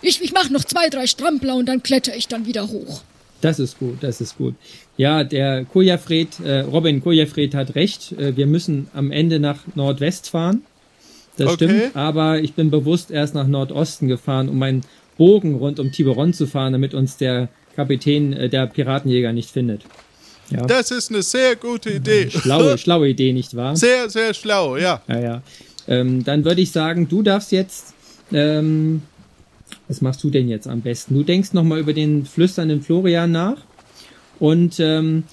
[0.03, 3.03] ich, ich mache noch zwei, drei Strampler und dann kletter ich dann wieder hoch.
[3.41, 4.57] Das ist gut, das ist gut.
[4.97, 8.11] Ja, der Kojafred, äh, Robin Kojafred hat recht.
[8.19, 10.63] Äh, wir müssen am Ende nach Nordwest fahren.
[11.37, 11.69] Das Okay.
[11.69, 14.83] stimmt, aber ich bin bewusst erst nach Nordosten gefahren, um einen
[15.17, 19.83] Bogen rund um Tiberon zu fahren, damit uns der Kapitän äh, der Piratenjäger nicht findet.
[20.51, 22.31] Ja, Das ist eine sehr gute Idee.
[22.31, 23.77] schlaue, schlaue Idee, nicht wahr?
[23.77, 25.01] Sehr, sehr schlau, ja.
[25.09, 25.43] Ja, ja.
[25.89, 27.95] Ähm, dann würde ich sagen, du darfst jetzt.
[28.33, 29.03] Ähm,
[29.89, 31.15] was machst du denn jetzt am besten?
[31.15, 33.57] Du denkst nochmal über den flüsternden Florian nach.
[34.39, 35.25] Und ähm,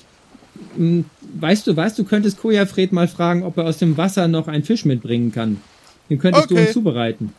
[1.39, 4.63] weißt du was, du könntest Kojafred mal fragen, ob er aus dem Wasser noch einen
[4.63, 5.59] Fisch mitbringen kann.
[6.09, 6.63] Den könntest du Okay.
[6.65, 7.33] uns zubereiten.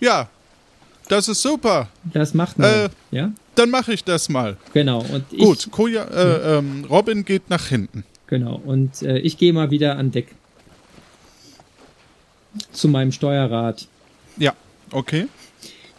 [0.00, 0.28] Ja,
[1.12, 1.88] das ist super.
[2.12, 2.70] Das macht man.
[2.70, 2.88] Äh.
[3.10, 4.56] ja, Dann mache ich das mal.
[4.72, 5.00] genau.
[5.00, 8.04] Und ich, Gut, Koja, äh, ähm, Robin geht nach hinten.
[8.26, 8.60] Genau.
[8.64, 10.28] Und äh, ich gehe mal wieder an Deck.
[12.72, 13.86] Zu meinem Steuerrad.
[14.36, 14.54] Ja,
[14.90, 15.26] okay.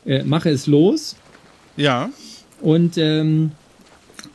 [0.05, 1.15] Äh, mache es los.
[1.77, 2.09] Ja,
[2.61, 3.51] und ähm,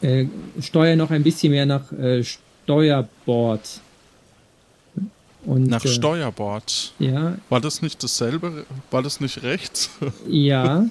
[0.00, 0.26] äh,
[0.60, 3.80] steuere noch ein bisschen mehr nach äh, Steuerbord.
[5.48, 6.92] Und, nach äh, Steuerbord.
[6.98, 8.66] Ja, War das nicht dasselbe?
[8.90, 9.88] War das nicht rechts?
[10.28, 10.84] ja,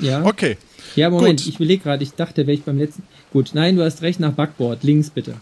[0.00, 0.24] ja.
[0.24, 0.56] Okay,
[0.96, 1.48] Ja, Moment, gut.
[1.48, 3.04] ich überlege gerade, ich dachte, wäre ich beim letzten.
[3.32, 5.34] Gut, nein, du hast recht, nach Backboard, links bitte.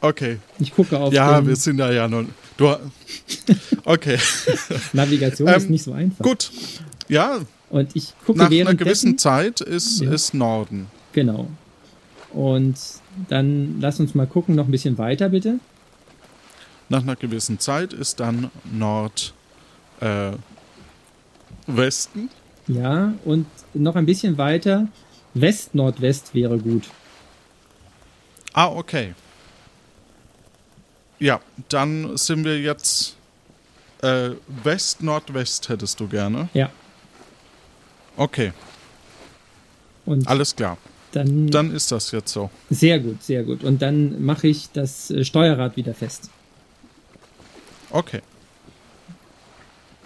[0.00, 0.38] okay.
[0.60, 2.24] Ich gucke auf Ja, wir sind da ja noch.
[2.56, 2.76] Du,
[3.84, 4.18] okay,
[4.92, 6.24] Navigation, Ähm, ist nicht so einfach.
[6.24, 6.52] gut.
[7.08, 7.38] Ja,
[7.70, 10.12] Und ich gucke nach einer gewissen Zeit ist, Ja.
[10.12, 10.86] ist Norden.
[11.12, 11.48] Genau.
[12.32, 12.76] Und
[13.28, 15.58] dann lass uns mal gucken, noch ein bisschen weiter bitte.
[16.88, 19.34] Nach einer gewissen Zeit ist dann Nord
[20.00, 20.32] äh.
[22.66, 24.88] Ja, und noch ein bisschen weiter.
[25.34, 26.84] West-Nordwest wäre gut.
[28.52, 29.14] Ah, okay.
[31.18, 33.16] Ja, dann sind wir jetzt
[34.02, 34.30] äh,
[34.62, 36.48] West-Nordwest hättest du gerne.
[36.54, 36.70] Ja.
[38.16, 38.52] Okay,
[40.06, 40.76] Und alles klar.
[41.12, 42.48] dann, Dann ist das jetzt so.
[42.70, 43.64] sehr gut, sehr gut.
[43.64, 46.30] Und dann mache ich das äh, Steuerrad wieder fest.
[47.94, 48.22] Okay.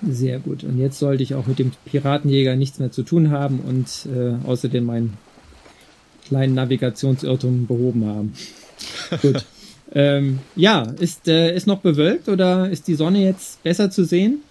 [0.07, 0.63] Sehr gut.
[0.63, 4.35] Und jetzt sollte ich auch mit dem Piratenjäger nichts mehr zu tun haben und äh,
[4.47, 5.17] außerdem meinen
[6.27, 8.35] kleinen Navigationsirrtum behoben haben.
[9.23, 9.47] gut.
[9.93, 14.43] Ähm, ja, ist, äh, ist noch bewölkt oder ist die Sonne jetzt besser zu sehen?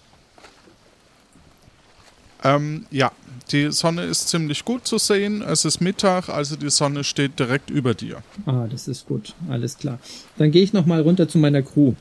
[2.42, 3.12] Ähm, ja,
[3.52, 5.42] die Sonne ist ziemlich gut zu sehen.
[5.42, 8.18] Es ist Mittag, also die Sonne steht direkt über dir.
[8.46, 9.34] Ah, das ist gut.
[9.48, 10.00] Alles klar.
[10.38, 11.94] Dann gehe ich noch mal runter zu meiner Crew.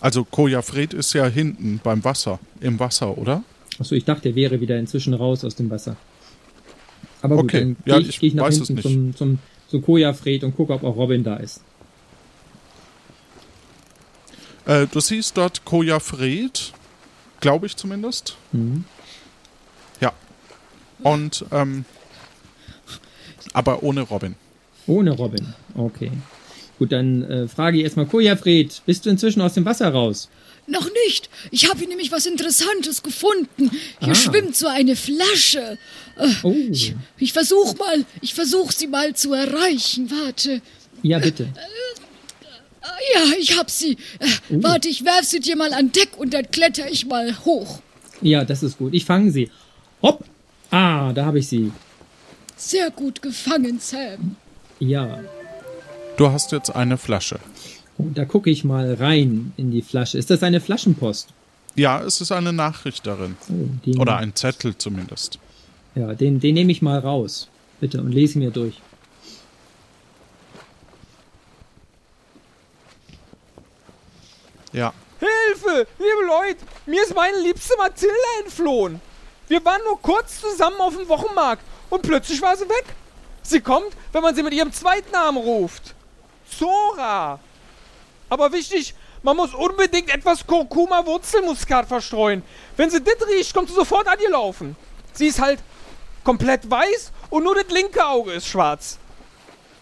[0.00, 3.42] Also Koja Fred ist ja hinten beim Wasser, im Wasser, oder?
[3.78, 5.96] Achso, ich dachte, er wäre wieder inzwischen raus aus dem Wasser.
[7.22, 9.80] Aber gut, Okay, dann ja, gehe ich, ich geh ich nach hinten zum, zum, zu
[9.80, 11.60] Koja Fred und gucke, ob auch Robin da ist.
[14.66, 16.72] Äh, du siehst dort Koja Fred,
[17.40, 18.36] glaube ich zumindest.
[18.52, 18.84] Mhm.
[20.00, 20.12] Ja.
[21.02, 21.84] Und, ähm,
[23.52, 24.34] aber ohne Robin.
[24.86, 25.54] Ohne Robin.
[25.74, 26.12] Okay.
[26.78, 30.28] Gut, dann äh, frage ich erstmal Koja Fred, bist du inzwischen aus dem Wasser raus?
[30.66, 31.30] Noch nicht.
[31.52, 33.70] Ich habe hier nämlich was Interessantes gefunden.
[34.00, 34.14] Hier Ah.
[34.14, 35.78] schwimmt so eine Flasche.
[36.18, 36.54] Äh, Oh.
[36.70, 40.10] Ich, ich versuch mal, ich versuch sie mal zu erreichen.
[40.10, 40.60] Warte.
[41.02, 41.48] Ja, bitte.
[42.82, 43.92] Ah, Ja, ich hab sie.
[44.18, 44.62] Äh, Oh.
[44.62, 47.80] Warte, ich werf sie dir mal an Deck und dann kletter ich mal hoch.
[48.20, 48.92] Ja, das ist gut.
[48.92, 49.50] Ich fange sie.
[50.02, 50.24] Hopp!
[50.70, 51.70] Ah, da habe ich sie.
[52.56, 54.36] Sehr gut gefangen, Sam.
[54.80, 55.20] Ja.
[56.16, 57.38] Du hast jetzt eine Flasche.
[57.98, 60.16] Oh, da gucke ich mal rein in die Flasche.
[60.16, 61.28] Ist das eine Flaschenpost?
[61.74, 63.36] Ja, es ist eine Nachricht darin.
[63.50, 65.38] Oh, Oder ein Zettel zumindest.
[65.94, 67.48] Ja, den, den nehme ich mal raus.
[67.80, 68.80] Bitte und lese mir durch.
[74.72, 74.94] Ja.
[75.18, 75.86] Hilfe!
[75.98, 79.00] Liebe Leute, mir ist meine liebste Mathilda entflohen.
[79.48, 82.86] Wir waren nur kurz zusammen auf dem Wochenmarkt und plötzlich war sie weg.
[83.42, 85.94] Sie kommt, wenn man sie mit ihrem Zweitnamen ruft.
[86.50, 87.38] Zora.
[88.28, 92.42] Aber wichtig, man muss unbedingt etwas Kurkuma-Wurzelmuskat verstreuen.
[92.76, 94.76] Wenn sie das riecht, kommt sie sofort an ihr laufen.
[95.12, 95.60] Sie ist halt
[96.24, 98.98] komplett weiß und nur das linke Auge ist schwarz.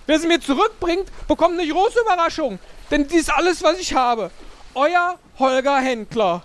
[0.07, 2.59] Wer sie mir zurückbringt, bekommt eine große Überraschung.
[2.91, 4.31] Denn die ist alles, was ich habe.
[4.75, 6.43] Euer Holger Händler.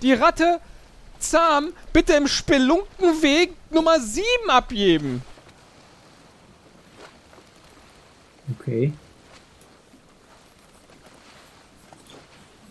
[0.00, 0.60] Die Ratte
[1.18, 5.22] zahm bitte im Spelunkenweg Nummer 7 abgeben.
[8.58, 8.92] Okay.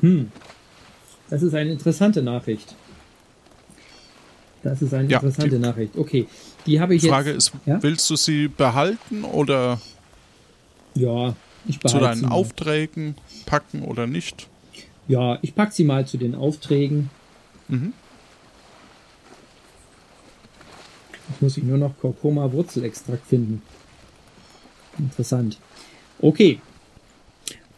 [0.01, 0.31] Hm.
[1.29, 2.75] Das ist eine interessante Nachricht.
[4.63, 5.97] Das ist eine Ja, interessante die- Nachricht.
[5.97, 6.27] Okay.
[6.65, 7.49] Die habe ich Frage jetzt.
[7.49, 7.81] ist, Ja?
[7.81, 9.79] willst du sie behalten oder
[10.93, 11.35] Ja,
[11.67, 12.27] ich zu behalte deinen sie.
[12.31, 14.47] Aufträgen packen oder nicht?
[15.07, 17.09] Ja, ich pack sie mal zu den Aufträgen.
[17.69, 17.93] Mhm.
[21.29, 23.61] Jetzt muss ich nur noch Kurkuma Wurzelextrakt finden.
[24.99, 25.57] Interessant.
[26.19, 26.59] Okay.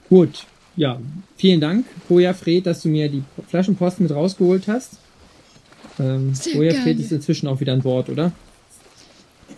[0.10, 0.46] Gut.
[0.76, 1.00] Ja,
[1.38, 4.98] vielen Dank, Koja Fred, dass du mir die Flaschenpost mit rausgeholt hast.
[6.00, 6.92] Ähm, Sehr Fred gerne.
[7.02, 8.32] ist inzwischen auch wieder an Bord, oder?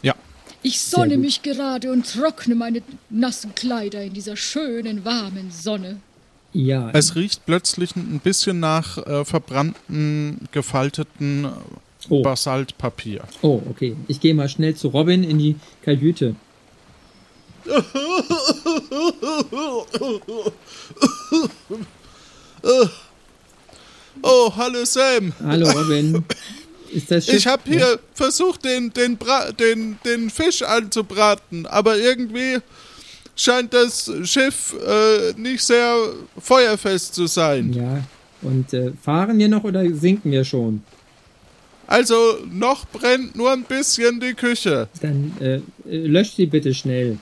[0.02, 0.14] Ja.
[0.62, 5.98] Ich sonne mich gerade und trockne meine nassen Kleider in dieser schönen, warmen Sonne.
[6.52, 6.90] Ja.
[6.94, 11.48] Es riecht plötzlich ein bisschen nach äh, verbrannten, gefalteten
[12.10, 12.22] Oh.
[12.22, 13.24] Basaltpapier.
[13.42, 13.96] Oh, okay.
[14.08, 16.36] Ich gehe mal schnell zu Robin in die Kajüte.
[24.22, 25.34] Oh, hallo Sam.
[25.44, 26.24] Hallo Robin.
[26.92, 27.36] Ist das Schiff?
[27.36, 32.60] Ich habe hier versucht, den, den, Bra den, den Fisch anzubraten, aber irgendwie
[33.36, 35.96] scheint das Schiff äh, nicht sehr
[36.40, 37.74] feuerfest zu sein.
[37.74, 38.04] Ja.
[38.42, 40.84] Und äh, fahren wir noch oder sinken wir schon?
[41.88, 42.16] Also
[42.52, 44.88] noch brennt nur ein bisschen die Küche.
[45.02, 47.18] Dann äh, löscht sie bitte schnell.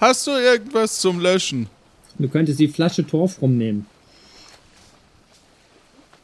[0.00, 1.68] Hast du irgendwas zum Löschen?
[2.18, 3.86] Du könntest die Flasche Torf rumnehmen.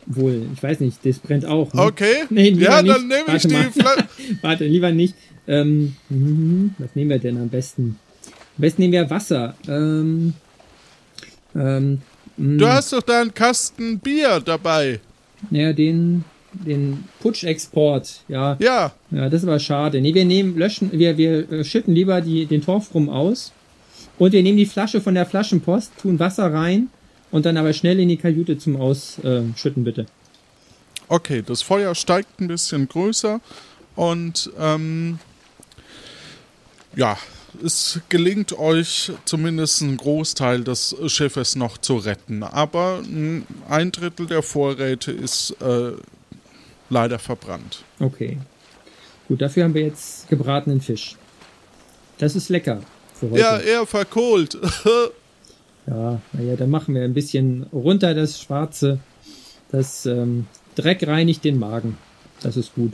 [0.06, 1.72] Wohl, ich weiß nicht, das brennt auch.
[1.74, 1.82] Ne?
[1.82, 2.24] Okay.
[2.30, 2.94] Nee, ja, nicht.
[2.94, 3.80] dann nehme ich Warte die.
[3.80, 4.08] Flasche.
[4.42, 5.14] Warte, lieber nicht.
[5.46, 7.98] Ähm, mhm, was nehmen wir denn am besten?
[8.56, 9.54] Am besten nehmen wir Wasser.
[9.68, 10.34] Ähm,
[11.54, 12.00] ähm,
[12.40, 15.00] Du hast doch da einen Kasten Bier dabei.
[15.50, 18.22] naja, den, den Putschexport.
[18.28, 20.00] Ja, Ja, ja, das ist aber schade.
[20.00, 23.52] Nee, wir nehmen, löschen, wir, wir äh, schütten lieber die, den Torf rum aus.
[24.18, 26.88] Und wir nehmen die Flasche von der Flaschenpost, tun Wasser rein
[27.30, 30.06] und dann aber schnell in die Kajüte zum Ausschütten, äh, schütten, bitte.
[31.08, 33.40] okay, das Feuer steigt ein bisschen größer
[33.94, 35.18] und ähm,
[36.96, 37.16] ja,
[37.64, 44.26] es gelingt euch zumindest einen Großteil des Schiffes noch zu retten, aber mm, ein Drittel
[44.26, 45.92] der Vorräte ist äh,
[46.90, 47.84] leider verbrannt.
[48.00, 48.38] Okay.
[49.28, 51.16] Gut, dafür haben wir jetzt gebratenen Fisch.
[52.18, 52.80] Das ist lecker
[53.14, 53.40] für heute.
[53.40, 54.58] Ja, eher verkohlt.
[55.90, 58.98] Ja, naja, dann machen wir ein bisschen runter das Schwarze.
[59.70, 61.96] Das ähm, Dreck reinigt den Magen.
[62.42, 62.92] Das ist gut.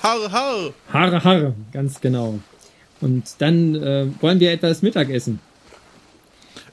[0.00, 0.74] har, har.
[0.92, 2.38] Harre, harre, ganz genau.
[3.00, 5.40] Und dann äh, wollen wir etwas Mittagessen.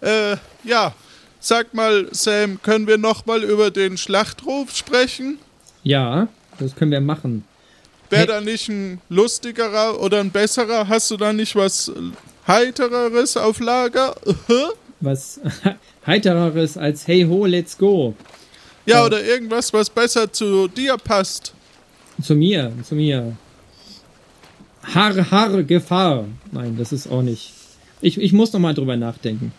[0.01, 0.93] Äh, ja,
[1.39, 5.39] sag mal, Sam, können wir noch mal über den Schlachtruf sprechen?
[5.83, 6.27] Ja,
[6.59, 7.43] das können wir machen.
[8.09, 10.87] Wäre da nicht ein lustigerer oder ein besserer?
[10.87, 11.91] Hast du da nicht was
[12.47, 14.15] heitereres auf Lager?
[14.99, 15.39] Was
[16.05, 18.13] heitereres als Hey ho, let's go.
[18.85, 19.05] ja, Ja.
[19.05, 21.53] oder irgendwas, was besser zu dir passt.
[22.21, 23.35] Zu mir, zu mir.
[24.83, 26.25] Har, har, Gefahr.
[26.51, 27.53] Nein, das ist auch nicht.
[28.01, 29.53] Ich, ich muss noch mal drüber nachdenken.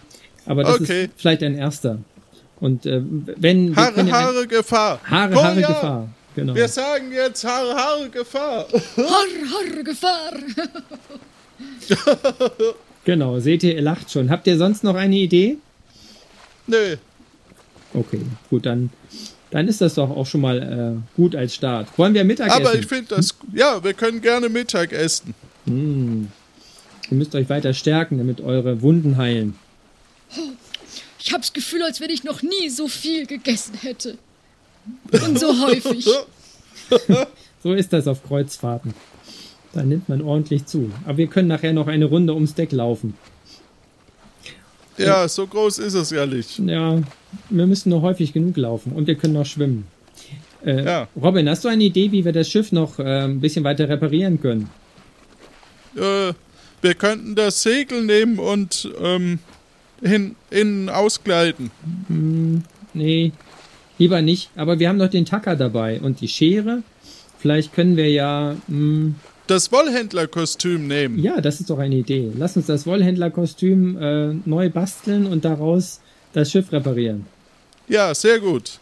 [0.46, 1.04] Aber das Okay.
[1.04, 1.98] ist vielleicht ein erster.
[2.62, 3.02] Und äh,
[3.36, 3.74] wenn.
[3.74, 5.00] wir können Haare, ein- Haare, Gefahr.
[5.02, 6.08] Haare, Oh Haare, Gefahr.
[6.36, 6.54] Genau.
[6.54, 8.66] Wir sagen jetzt Haare, Haare, Gefahr.
[8.96, 10.32] Harr, harr, Gefahr!
[13.04, 14.30] Genau, seht ihr, ihr lacht schon.
[14.30, 15.58] Habt ihr sonst noch eine Idee?
[16.68, 16.96] Nö.
[17.94, 18.90] Okay, gut, dann,
[19.50, 21.88] dann ist das doch auch schon mal äh, gut als Start.
[21.98, 22.64] Wollen wir Mittagessen?
[22.64, 23.34] Aber ich finde das.
[23.52, 25.34] Ja, wir können gerne Mittag essen.
[25.66, 26.28] Hm.
[27.10, 29.56] Ihr müsst euch weiter stärken, damit eure Wunden heilen.
[31.24, 34.18] Ich hab's Gefühl, als wenn ich noch nie so viel gegessen hätte.
[35.12, 36.06] Und so häufig.
[37.62, 38.92] So ist das auf Kreuzfahrten.
[39.72, 40.90] Da nimmt man ordentlich zu.
[41.04, 43.14] Aber wir können nachher noch eine Runde ums Deck laufen.
[44.98, 46.58] Ja, so groß ist es ja nicht.
[46.58, 47.00] Ja,
[47.50, 49.86] wir müssen nur häufig genug laufen und wir können noch schwimmen.
[50.66, 51.08] Äh, Ja.
[51.14, 54.40] Robin, hast du eine Idee, wie wir das Schiff noch äh, ein bisschen weiter reparieren
[54.40, 54.68] können?
[55.96, 56.32] Äh,
[56.82, 59.38] wir könnten das Segel nehmen und ähm,
[60.02, 61.70] hin, innen ausgleiten.
[62.94, 63.32] Nee,
[63.98, 64.50] lieber nicht.
[64.56, 66.82] Aber wir haben noch den Tacker dabei und die Schere.
[67.38, 68.56] Vielleicht können wir ja.
[68.68, 69.14] Mh,
[69.46, 71.18] Das Wollhändlerkostüm nehmen.
[71.18, 72.30] ja, das ist doch eine Idee.
[72.36, 76.00] Lass uns das Wollhändlerkostüm äh, neu basteln und daraus
[76.32, 77.26] das Schiff reparieren.
[77.88, 78.78] Ja, sehr gut.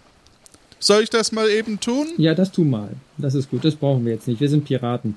[0.79, 2.07] Soll ich das mal eben tun?
[2.17, 2.91] Ja, das tu mal.
[3.19, 3.65] Das ist gut.
[3.65, 4.41] Das brauchen wir jetzt nicht.
[4.41, 5.17] Wir sind Piraten.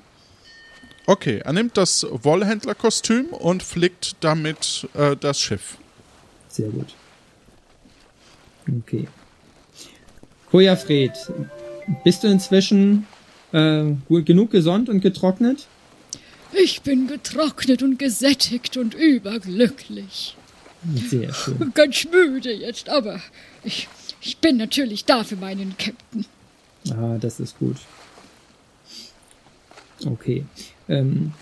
[1.06, 5.76] Okay, er nimmt das Wollhändlerkostüm und flickt damit äh, das Schiff.
[6.54, 6.94] Sehr gut.
[8.68, 9.08] Okay.
[10.52, 11.10] Koja Fred,
[12.04, 13.08] bist du inzwischen
[13.50, 15.66] äh, gut genug gesund und getrocknet?
[16.52, 20.36] Ich bin getrocknet und gesättigt und überglücklich.
[21.08, 21.72] Sehr schön.
[21.74, 23.20] Ganz müde jetzt, aber
[23.64, 23.88] ich,
[24.20, 26.24] ich bin natürlich da für meinen Captain.
[26.90, 27.78] Ah, das ist gut.
[30.06, 30.44] Okay.
[30.88, 31.32] Ähm,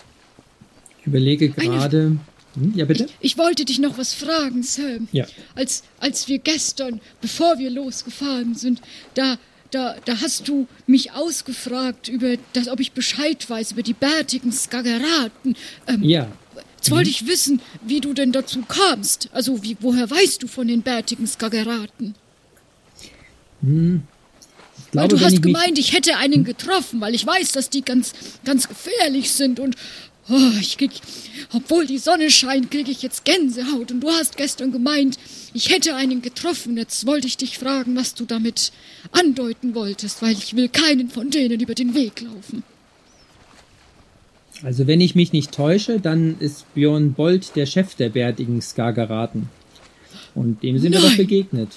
[1.01, 2.17] ich überlege gerade.
[2.55, 3.05] Hm, ja, bitte?
[3.19, 5.07] Ich, ich wollte dich noch was fragen, Sam.
[5.11, 5.25] Ja.
[5.55, 8.81] Als, als wir gestern, bevor wir losgefahren sind,
[9.15, 9.37] da,
[9.71, 14.51] da, da hast du mich ausgefragt über das, ob ich Bescheid weiß über die bärtigen
[14.51, 15.55] Skageraten.
[15.87, 16.27] Ähm, Ja.
[16.77, 19.29] Jetzt wollte ich wissen, wie du denn dazu kamst.
[19.31, 22.13] Also, wie, woher weißt du von den bärtigen Skageraten?
[23.61, 24.01] Weil
[24.91, 27.83] glaube, du wenn hast ich gemeint, ich hätte einen getroffen, weil ich weiß, dass die
[27.83, 28.11] ganz,
[28.43, 29.75] ganz gefährlich sind und
[30.29, 30.91] oh, ich krieg,
[31.53, 35.17] obwohl die Sonne scheint, kriege ich jetzt Gänsehaut und du hast gestern gemeint,
[35.53, 36.77] ich hätte einen getroffen.
[36.77, 38.71] Jetzt wollte ich dich fragen, was du damit
[39.11, 42.63] andeuten wolltest, weil ich will keinen von denen über den Weg laufen.
[44.63, 49.49] also wenn ich mich nicht täusche, dann ist Björn Bold der Chef der bärtigen Skageraten.
[50.35, 51.17] Und dem sind wir doch Nein.
[51.17, 51.69] begegnet.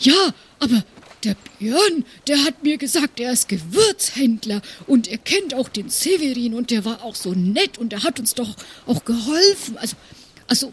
[0.00, 0.84] Ja, aber
[1.24, 6.54] der Björn, der hat mir gesagt, er ist Gewürzhändler und er kennt auch den Severin
[6.54, 8.54] und der war auch so nett und er hat uns doch
[8.86, 9.76] auch geholfen.
[9.78, 9.96] Also,
[10.46, 10.72] also,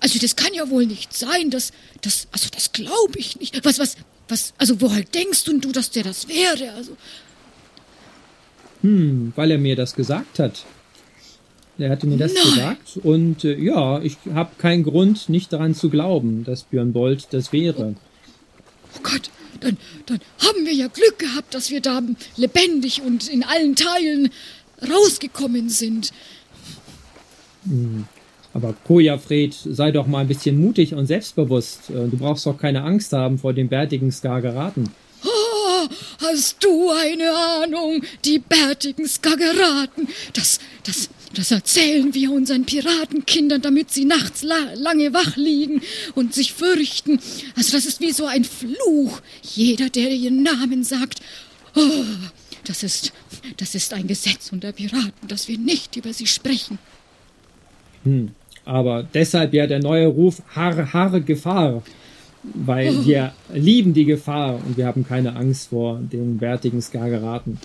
[0.00, 3.64] also das kann ja wohl nicht sein, das, das, also das glaube ich nicht.
[3.64, 3.96] Was, was,
[4.28, 6.72] was, also woher denkst du, du, dass der das wäre?
[6.74, 6.96] Also,
[8.82, 10.64] Hm, weil er mir das gesagt hat.
[11.78, 12.44] Er hatte mir das Nein.
[12.44, 17.28] gesagt und äh, ja, ich habe keinen Grund, nicht daran zu glauben, dass Björn Bold
[17.32, 17.94] das wäre.
[18.96, 19.30] oh Gott,
[19.66, 19.76] dann,
[20.06, 22.00] dann haben wir ja Glück gehabt, dass wir da
[22.36, 24.30] lebendig und in allen Teilen
[24.82, 26.12] rausgekommen sind.
[28.54, 31.90] Aber Koja Fred, sei doch mal ein bisschen mutig und selbstbewusst.
[31.90, 34.90] Äh, Du brauchst doch keine Angst haben vor den bärtigen Skageraten.
[36.32, 38.02] Hast du eine Ahnung?
[38.24, 40.08] Die bärtigen Skageraten.
[40.32, 45.82] Das, das, das erzählen wir unseren Piratenkindern, damit sie nachts la lange wach liegen
[46.14, 47.20] und sich fürchten.
[47.56, 49.20] Also das ist wie so ein Fluch.
[49.42, 51.20] Jeder, der ihren Namen sagt,
[51.74, 52.04] oh,
[52.64, 53.12] das ist,
[53.58, 56.78] das ist ein Gesetz unter Piraten, dass wir nicht über sie sprechen.
[58.64, 61.82] Aber deshalb ja der neue Ruf Har Har Gefahr.
[62.54, 67.58] Weil wir lieben die Gefahr und wir haben keine Angst vor den bärtigen Skageraten.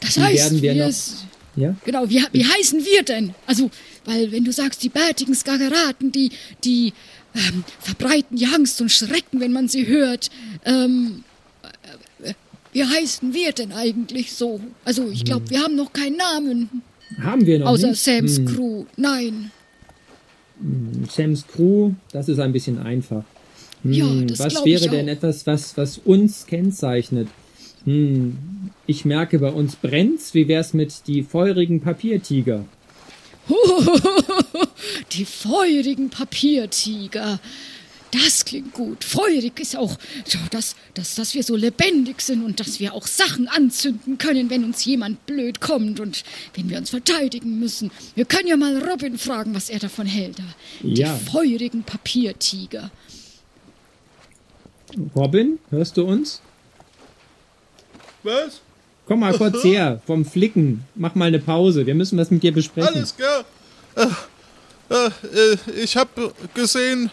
[0.00, 0.94] Das heißt, werden wir wir noch-
[1.56, 1.74] Ja?
[1.84, 3.34] Genau, wie, wie heißen wir denn?
[3.46, 3.70] Also,
[4.04, 6.30] weil wenn du sagst, die bärtigen Skageraten, die,
[6.64, 6.92] die
[7.34, 10.28] ähm, verbreiten die Angst und Schrecken, wenn man sie hört.
[10.66, 11.24] Ähm,
[12.22, 12.34] äh, äh,
[12.72, 14.60] wie heißen wir denn eigentlich so?
[14.84, 16.82] Also, ich glaube, wir haben noch keinen Namen,
[17.22, 18.02] Haben wir noch außer nicht.
[18.04, 18.84] Sams Hm, Crew.
[18.98, 19.50] Nein.
[21.10, 23.24] Sams Crew, das ist ein bisschen einfach.
[23.86, 27.28] Hm, Ja, das was wäre denn etwas, was, was uns kennzeichnet?
[27.84, 28.36] Hm,
[28.86, 30.34] ich merke, bei uns brennt's.
[30.34, 32.64] Wie wär's mit die feurigen Papiertiger?
[35.12, 37.38] Die feurigen Papiertiger.
[38.12, 39.04] Das klingt gut.
[39.04, 39.96] Feurig ist auch,
[40.50, 44.64] dass, dass, dass wir so lebendig sind und dass wir auch Sachen anzünden können, wenn
[44.64, 46.22] uns jemand blöd kommt und
[46.54, 47.90] wenn wir uns verteidigen müssen.
[48.14, 50.36] Wir können ja mal Robin fragen, was er davon hält.
[50.82, 51.14] Die Ja.
[51.16, 52.90] feurigen Papiertiger.
[55.14, 56.40] Robin, hörst du uns?
[58.22, 58.60] Was?
[59.06, 60.84] Komm mal kurz her vom Flicken.
[60.94, 61.86] Mach mal eine Pause.
[61.86, 62.94] Wir müssen was mit dir besprechen.
[62.94, 63.44] Alles klar.
[63.94, 64.06] Äh,
[64.94, 67.10] äh, äh, ich habe gesehen,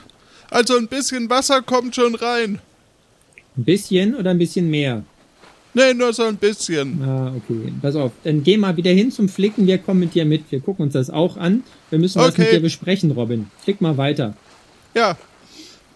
[0.50, 2.60] also ein bisschen Wasser kommt schon rein.
[3.56, 5.04] Ein bisschen oder ein bisschen mehr?
[5.76, 7.02] Nee, nur so ein bisschen.
[7.04, 7.74] Ah, okay.
[7.82, 8.12] Pass auf.
[8.24, 9.66] Dann geh mal wieder hin zum Flicken.
[9.68, 10.52] Wir kommen mit dir mit.
[10.52, 11.64] Wir gucken uns das auch an.
[11.90, 12.56] Wir müssen was mit Okay.
[12.58, 13.50] dir besprechen, Robin.
[13.64, 14.36] Flick mal weiter.
[14.96, 15.18] Ja.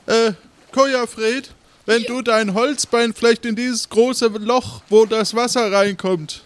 [0.07, 0.33] Äh,
[0.71, 1.51] Kojafred,
[1.87, 6.43] wenn du dein Holzbein vielleicht in dieses große Loch, wo das Wasser reinkommt,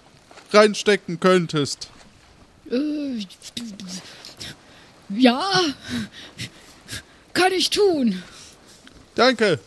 [0.54, 1.90] reinstecken könntest.
[2.70, 3.26] Äh,
[5.10, 5.44] ja,
[7.34, 8.22] kann ich tun.
[9.16, 9.60] Danke.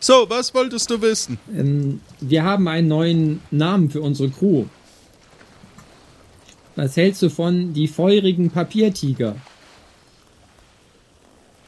[0.00, 1.38] So, was wolltest du wissen?
[1.54, 4.64] Ähm, wir haben einen neuen Namen für unsere Crew.
[6.76, 9.36] Was hältst du von die feurigen Papiertiger?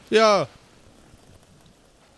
[0.09, 0.49] Ja,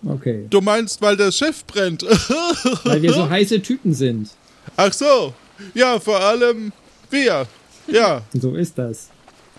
[0.07, 0.47] Okay.
[0.49, 2.03] du meinst, weil das Schiff brennt.
[2.85, 4.31] Weil wir so heiße Typen sind.
[4.77, 5.35] Ach so.
[5.75, 6.73] Ja, vor allem
[7.11, 7.47] wir.
[7.87, 8.23] Ja.
[8.33, 9.09] So ist das.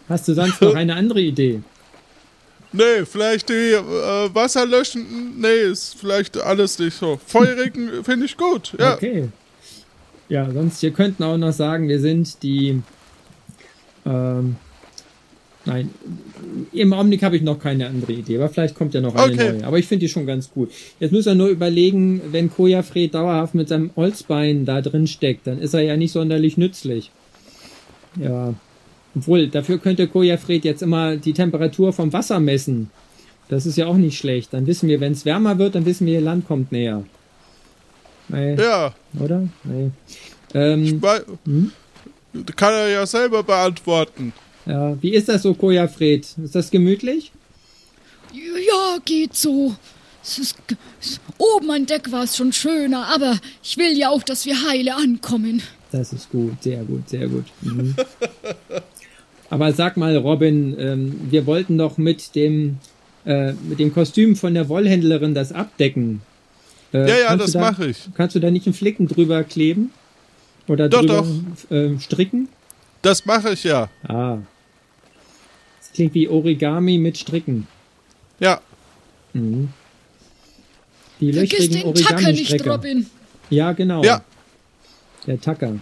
[0.07, 1.61] Hast du sonst noch eine andere Idee?
[2.71, 5.39] Nee, vielleicht die äh, Wasserlöschenden.
[5.39, 7.19] Nee, ist vielleicht alles nicht so.
[7.25, 8.73] Feurigen finde ich gut.
[8.79, 8.93] Ja.
[8.93, 9.29] Okay.
[10.29, 12.81] Ja, sonst, wir könnten auch noch sagen, wir sind die.
[14.05, 14.55] Ähm,
[15.69, 15.89] nein,
[16.73, 19.53] im Augenblick habe ich noch keine andere Idee, aber vielleicht kommt ja noch eine Okay.
[19.53, 19.65] neue.
[19.67, 20.69] Aber ich finde die schon ganz gut.
[20.99, 25.59] Jetzt müssen wir nur überlegen, wenn Kojafred dauerhaft mit seinem Holzbein da drin steckt, dann
[25.59, 27.11] ist er ja nicht sonderlich nützlich.
[28.19, 28.53] Ja.
[29.15, 32.89] Obwohl, dafür könnte Kojafred jetzt immer die Temperatur vom Wasser messen.
[33.49, 34.53] Das ist ja auch nicht schlecht.
[34.53, 37.03] Dann wissen wir, wenn es wärmer wird, dann wissen wir, ihr Land kommt näher.
[38.27, 39.47] Nee, Ja, Oder?
[39.63, 39.89] Nee.
[40.53, 41.71] Ähm, weil, Hm?
[42.55, 44.33] kann er ja selber beantworten.
[44.69, 46.25] Ja, wie ist das so, Kojafred?
[46.43, 47.31] Ist das gemütlich?
[48.33, 49.75] Ja, geht so.
[50.23, 50.55] Es ist,
[51.37, 54.95] oben an Deck war es schon schöner, aber ich will ja auch, dass wir heile
[54.95, 55.61] ankommen.
[55.91, 57.45] Das ist gut, sehr gut, sehr gut.
[57.61, 57.95] Mhm.
[59.51, 62.77] Aber sag mal, Robin, ähm, wir wollten doch mit dem,
[63.25, 66.21] äh, mit dem Kostüm von der Wollhändlerin das abdecken.
[66.93, 67.97] Äh, Ja, ja, das da- mache ich.
[68.13, 69.89] Kannst du da nicht einen Flicken drüber kleben?
[70.67, 71.25] Oder Doch, drüber
[71.71, 72.47] Äh, stricken?
[73.01, 73.89] Das mache ich ja.
[74.07, 74.37] Ah.
[75.89, 77.67] Das klingt wie Origami mit Stricken.
[78.39, 78.61] Ja,
[79.33, 79.69] Mhm.
[81.19, 82.65] Die Vergiss löchrigen den Tacker nicht.
[82.67, 83.05] Robin.
[83.51, 84.03] Ja, genau.
[84.03, 84.23] Ja.
[85.27, 85.75] Der Tacker.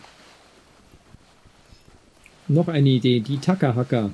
[2.50, 4.12] Noch eine Idee, die Tackerhacker.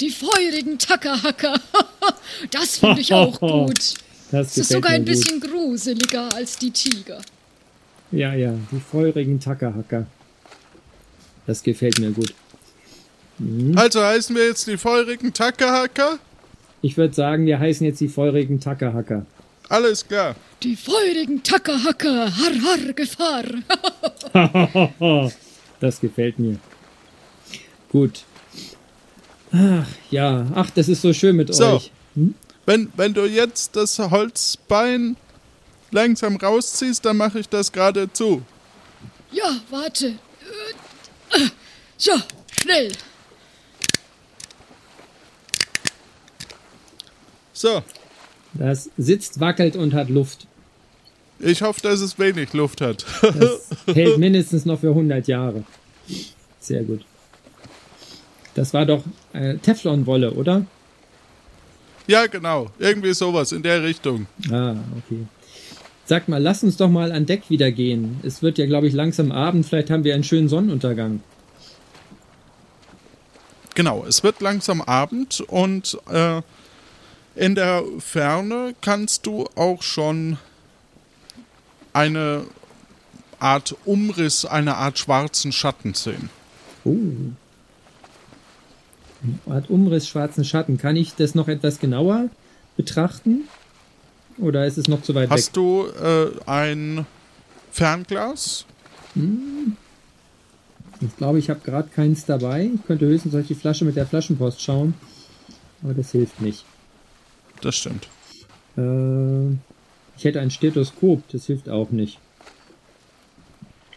[0.00, 1.60] Die feurigen Tackerhacker.
[2.50, 3.94] das finde ich auch gut.
[4.32, 5.06] Das Es ist sogar ein gut.
[5.14, 7.20] bisschen gruseliger als die Tiger.
[8.10, 10.06] Ja, ja, die feurigen Tackerhacker.
[11.46, 12.34] Das gefällt mir gut.
[13.40, 13.76] Mhm.
[13.78, 16.18] also heißen wir jetzt die feurigen Tackerhacker?
[16.82, 19.24] Ich würde sagen, wir heißen jetzt die feurigen Tackerhacker.
[19.68, 20.34] Alles klar.
[20.62, 22.30] Die feurigen Tackerhacker.
[22.36, 23.44] Har, har, Gefahr.
[25.80, 26.58] das gefällt mir.
[27.90, 28.24] Gut.
[29.52, 30.46] Ach, ja.
[30.54, 31.76] Ach, das ist so schön mit So.
[31.76, 31.90] euch.
[32.66, 35.16] Wenn, wenn du jetzt das Holzbein
[35.90, 38.42] langsam rausziehst, dann mache ich das gerade zu.
[39.32, 40.06] ja, warte.
[40.08, 41.48] Äh, äh,
[41.96, 42.12] So,
[42.60, 42.92] schnell.
[47.60, 47.82] So,
[48.54, 50.46] Das sitzt, wackelt und hat Luft.
[51.40, 53.04] ich hoffe, dass es wenig Luft hat.
[53.20, 55.64] Das hält mindestens noch für 100 Jahre.
[56.58, 57.04] Sehr gut.
[58.54, 59.04] Das war doch
[59.34, 60.64] äh, Teflonwolle, oder?
[62.06, 62.70] ja, genau.
[62.78, 64.26] Irgendwie sowas in der Richtung.
[64.50, 65.26] Ah, okay.
[66.06, 68.20] Sag mal, lass uns doch mal an Deck wieder gehen.
[68.22, 69.66] Es wird ja, glaube ich, langsam Abend.
[69.66, 71.20] Vielleicht haben wir einen schönen Sonnenuntergang.
[73.74, 76.40] Genau, es wird langsam Abend und äh,
[77.40, 80.36] in der Ferne kannst du auch schon
[81.94, 82.44] eine
[83.38, 86.28] Art Umriss, eine Art schwarzen Schatten sehen.
[86.84, 86.98] Oh.
[89.22, 90.76] Eine Art Umriss schwarzen Schatten.
[90.76, 92.28] Kann ich das noch etwas genauer
[92.76, 93.48] betrachten?
[94.36, 95.38] Oder ist es noch zu weit weg?
[95.38, 97.06] Hast du äh, ein
[97.72, 98.66] Fernglas?
[101.00, 102.70] Ich glaube, ich habe gerade keins dabei.
[102.74, 104.92] Ich könnte höchstens durch die Flasche mit der Flaschenpost schauen.
[105.82, 106.66] Aber das hilft nicht.
[107.60, 108.08] Das stimmt.
[108.76, 109.50] Äh,
[110.16, 111.22] ich hätte ein Stethoskop.
[111.30, 112.18] Das hilft auch nicht.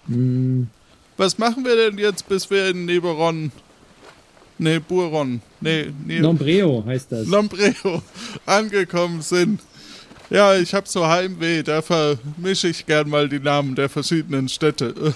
[0.08, 0.68] Hm,
[1.18, 3.52] Was machen wir denn jetzt, bis wir in Neberon,
[4.58, 7.28] nee, Buron, nee, nee, Nombreo heißt das.
[7.28, 8.02] Lombreo
[8.46, 9.62] angekommen sind?
[10.30, 15.14] Ja, ich hab so Heimweh, da vermische ich gern mal die Namen der verschiedenen Städte.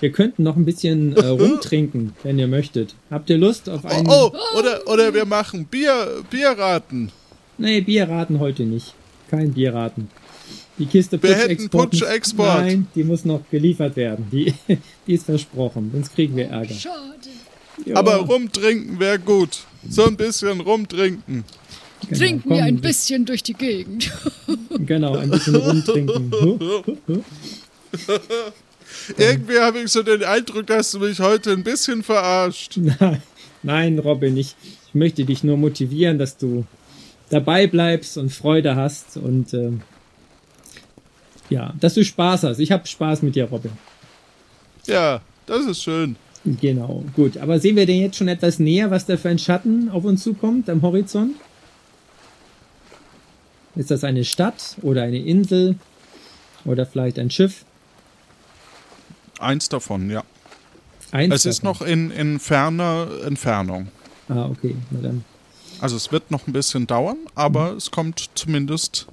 [0.00, 2.94] Wir könnten noch ein bisschen äh, rumtrinken, wenn ihr möchtet.
[3.10, 4.06] Habt ihr Lust auf Oh, einen...
[4.08, 7.10] oh, oder, oder wir machen Bier, Bierraten.
[7.58, 8.94] Nee, Bierraten heute nicht.
[9.30, 10.08] Kein Bierraten.
[10.78, 11.90] Die Kiste Wir hätten Putschexport.
[11.90, 12.58] Putschexport.
[12.60, 14.26] Nein, die muss noch geliefert werden.
[14.30, 14.52] Die,
[15.06, 16.74] die ist versprochen, sonst kriegen wir Ärger.
[16.74, 16.94] Schade.
[17.84, 19.60] Ja, Aber rumtrinken wäre gut.
[19.88, 21.44] So ein bisschen rumtrinken.
[22.08, 24.10] genau, Trinken wir ein bisschen durch die Gegend.
[24.78, 26.32] Genau, ein bisschen rumtrinken.
[29.16, 32.78] Irgendwie habe ich so den Eindruck, dass du mich heute ein bisschen verarscht.
[33.62, 36.64] Nein, Robin, ich, ich möchte dich nur motivieren, dass du
[37.30, 39.82] dabei bleibst und Freude hast und ähm,
[41.48, 42.58] ja, dass du Spaß hast.
[42.58, 43.72] Ich habe Spaß mit dir, Robin.
[44.86, 46.16] Ja, das ist schön.
[46.44, 47.38] Genau, gut.
[47.38, 50.22] Aber sehen wir denn jetzt schon etwas näher, was da für ein Schatten auf uns
[50.22, 51.34] zukommt am Horizont?
[53.74, 55.76] Ist das eine Stadt oder eine Insel
[56.64, 57.64] oder vielleicht ein Schiff?
[59.38, 60.24] Eins davon, ja.
[61.12, 61.80] Eins Es ist davon.
[61.80, 63.88] noch in, in ferner Entfernung.
[64.28, 64.74] Ah, okay.
[64.90, 65.24] Na dann.
[65.80, 69.06] Also es wird noch ein bisschen dauern, aber es kommt zumindest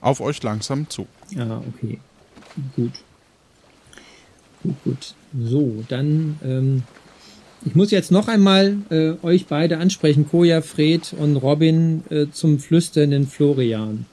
[0.00, 1.06] auf euch langsam zu.
[1.38, 1.98] Ah, okay.
[2.74, 2.92] Gut.
[4.62, 5.14] Gut, gut.
[5.38, 6.82] So, dann, ähm,
[7.64, 12.58] ich muss jetzt noch einmal äh, euch beide ansprechen, Koja, Fred und Robin, äh, zum
[12.58, 14.06] flüsternden Florian.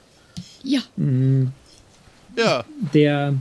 [0.62, 0.80] Ja,
[2.36, 3.34] Ja, Der,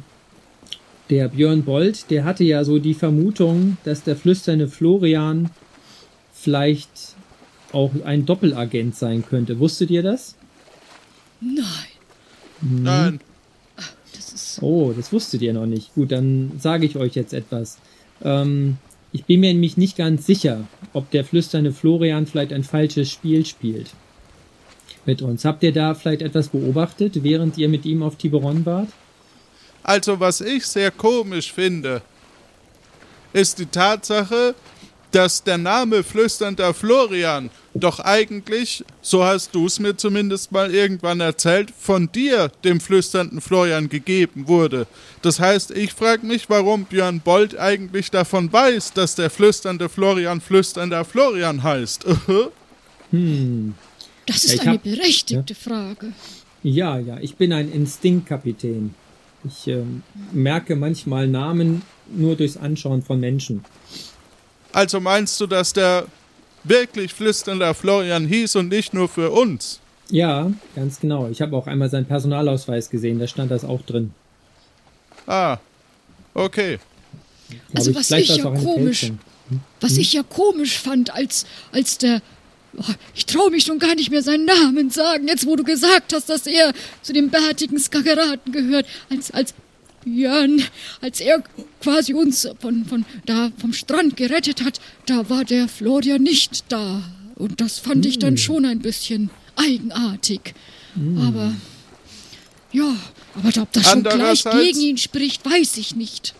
[1.09, 5.49] der Björn Bold, der hatte ja so die Vermutung, dass der flüsternde Florian
[6.33, 7.15] vielleicht
[7.71, 9.59] auch ein Doppelagent sein könnte.
[9.59, 10.35] Wusstet ihr das?
[12.61, 12.83] nein.
[12.83, 13.19] nein.
[14.15, 15.93] Das ist Oh, das wusstet ihr noch nicht.
[15.93, 17.77] Gut, dann sage ich euch jetzt etwas.
[18.23, 18.77] Ähm,
[19.11, 23.45] ich bin mir nämlich nicht ganz sicher, ob der flüsternde Florian vielleicht ein falsches Spiel
[23.45, 23.91] spielt.
[25.05, 25.45] Mit uns.
[25.45, 28.89] Habt ihr da vielleicht etwas beobachtet, während ihr mit ihm auf Tiberon wart?
[29.87, 32.01] Also, was ich sehr komisch finde,
[33.31, 34.53] ist die Tatsache,
[35.11, 41.21] dass der Name flüsternder Florian doch eigentlich, so hast du es mir zumindest mal irgendwann
[41.21, 44.87] erzählt, von dir, dem flüsternden Florian, gegeben wurde.
[45.21, 50.41] Das heißt, ich frage mich, warum Björn Bold eigentlich davon weiß, dass der flüsternde Florian
[50.41, 52.05] flüsternder Florian heißt.
[53.11, 53.73] hm.
[54.25, 56.11] Das ist Ja, ich eine hab- berechtigte Frage.
[56.61, 58.93] Ja, ja, ich bin ein Instinktkapitän.
[59.45, 63.63] Ich ähm, merke manchmal Namen nur durchs Anschauen von Menschen.
[64.73, 66.05] Also meinst du, dass der
[66.63, 69.79] wirklich flüsternder Florian hieß und nicht nur für uns?
[70.09, 71.27] Ja, ganz genau.
[71.29, 74.11] Ich habe auch einmal seinen Personalausweis gesehen, da stand das auch drin.
[75.25, 75.57] Ah,
[76.33, 76.79] okay.
[77.73, 79.19] Also ich, was ich ja komisch- Fälschung.
[79.79, 82.21] Was ich ja komisch fand, als, als der.
[82.79, 86.13] Oh, ich traue mich schon gar nicht mehr seinen Namen sagen, jetzt wo du gesagt
[86.13, 89.53] hast, dass er zu den bärtigen Skakeraten gehört, als, als
[90.03, 90.61] Björn,
[91.01, 91.43] als er
[91.81, 97.01] quasi uns von, von da vom Strand gerettet hat, da war der Florian nicht da.
[97.35, 100.53] Und das fand ich dann schon ein bisschen eigenartig.
[101.19, 101.53] Aber
[102.71, 102.95] ja,
[103.35, 106.33] aber ob das schon gleich gegen ihn spricht, weiß ich nicht.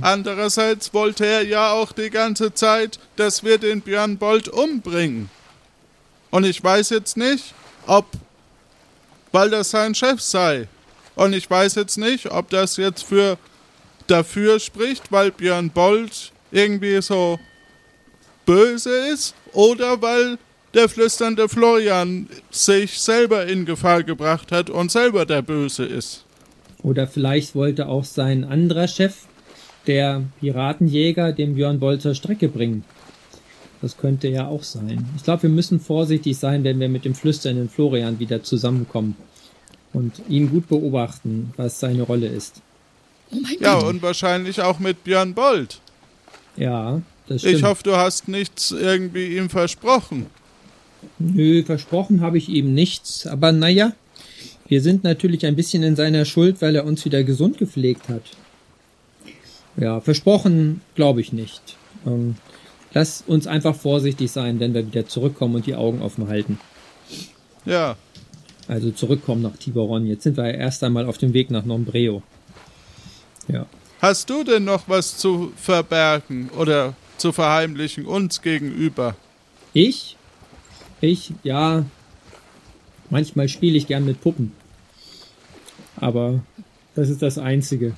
[0.00, 5.30] Andererseits wollte er ja auch die ganze Zeit, dass wir den Björn Bold umbringen.
[6.34, 7.54] Und ich weiß jetzt nicht,
[7.86, 8.06] ob,
[9.30, 10.66] weil das sein Chef sei.
[11.14, 13.38] Und ich weiß jetzt nicht, ob das jetzt für
[14.08, 17.38] dafür spricht, weil Björn Bold irgendwie so
[18.46, 20.38] böse ist oder weil
[20.74, 26.24] der flüsternde Florian sich selber in Gefahr gebracht hat und selber der Böse ist.
[26.82, 29.18] Oder vielleicht wollte auch sein anderer Chef,
[29.86, 32.82] der Piratenjäger, den Björn Boll zur Strecke bringen.
[33.84, 35.04] Das könnte ja auch sein.
[35.14, 39.14] Ich glaube, wir müssen vorsichtig sein, wenn wir mit dem flüsternden Florian wieder zusammenkommen.
[39.92, 42.62] Und ihn gut beobachten, was seine Rolle ist.
[43.30, 43.84] Oh mein Ja, Gott.
[43.90, 45.80] und wahrscheinlich auch mit Björn Bold.
[46.56, 47.56] Ja, das stimmt.
[47.56, 50.28] Ich hoffe, du hast nichts irgendwie ihm versprochen.
[51.18, 53.26] Nö, versprochen habe ich ihm nichts.
[53.26, 53.92] Aber naja,
[54.66, 58.22] wir sind natürlich ein bisschen in seiner Schuld, weil er uns wieder gesund gepflegt hat.
[59.76, 61.76] Ja, versprochen glaube ich nicht.
[62.06, 62.36] Ähm,
[62.94, 66.58] lass uns einfach vorsichtig sein, wenn wir wieder zurückkommen und die Augen offen halten.
[67.66, 67.96] Ja,
[68.68, 70.06] Also zurückkommen nach Tiberon.
[70.06, 72.22] Jetzt sind wir ja erst einmal auf dem Weg nach Nombreo.
[73.48, 73.66] Ja.
[74.00, 79.16] hast du denn noch was zu verbergen oder zu verheimlichen uns gegenüber?
[79.74, 80.16] Ich?
[81.02, 81.84] Ich, ja.
[83.10, 84.52] Manchmal spiele ich gern mit Puppen.
[85.96, 86.40] Aber
[86.94, 87.94] das ist das Einzige.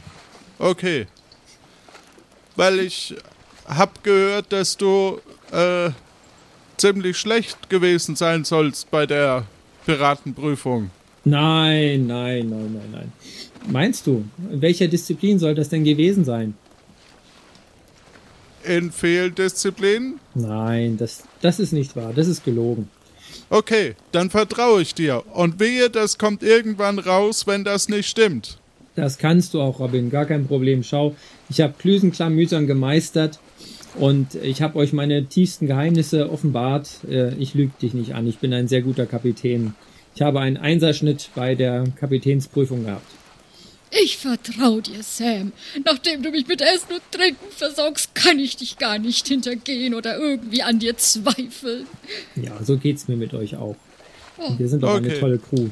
[0.59, 1.07] Okay.
[2.57, 3.15] Weil ich
[3.67, 5.21] hab gehört, dass du
[5.53, 5.91] äh,
[6.77, 9.45] ziemlich schlecht gewesen sein sollst bei der
[9.85, 10.91] Piratenprüfung.
[11.25, 13.13] Nein, nein, nein, nein, nein.
[13.69, 14.25] Meinst du?
[14.51, 16.55] In welcher Disziplin soll das denn gewesen sein?
[18.63, 20.21] In Fehldisziplin?
[20.35, 22.13] Nein, das, das ist nicht wahr.
[22.15, 22.89] Das ist gelogen.
[23.49, 25.23] Okay, dann vertraue ich dir.
[25.33, 28.59] Und wehe, das kommt irgendwann raus, wenn das nicht stimmt.
[28.97, 30.11] Das kannst du auch, Robin.
[30.11, 30.83] Gar kein Problem.
[30.83, 31.15] Schau,
[31.49, 33.39] ich habe Klüsenklamüsern gemeistert
[33.99, 36.89] und ich habe euch meine tiefsten Geheimnisse offenbart.
[37.09, 38.27] Äh, Ich lüge dich nicht an.
[38.27, 39.75] Ich bin ein sehr guter Kapitän.
[40.15, 43.07] Ich habe einen Einserschnitt bei der Kapitänsprüfung gehabt.
[44.03, 45.53] Ich vertrau dir, Sam.
[45.85, 50.19] Nachdem du mich mit Essen und Trinken versorgst, kann ich dich gar nicht hintergehen oder
[50.19, 51.87] irgendwie an dir zweifeln.
[52.35, 53.77] Ja, so geht's mir mit euch auch.
[54.39, 55.19] Und wir sind doch eine Okay.
[55.21, 55.69] tolle Crew.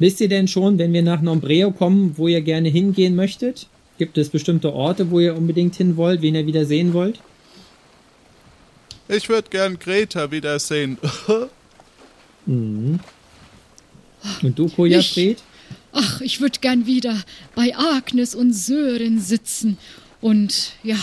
[0.00, 3.66] Wisst ihr denn schon, wenn wir nach Nombreo kommen, wo ihr gerne hingehen möchtet?
[3.98, 7.18] Gibt es bestimmte Orte, wo ihr unbedingt hin wollt, wen ihr wieder sehen wollt?
[9.08, 10.98] Ich würde gern Greta wiedersehen.
[12.46, 12.98] Mhm.
[14.42, 15.42] Und du, Koja Ich- Fred?
[15.92, 17.22] Ach, ich würde gern wieder
[17.54, 19.76] bei Agnes und Sören sitzen
[20.22, 20.96] und ja,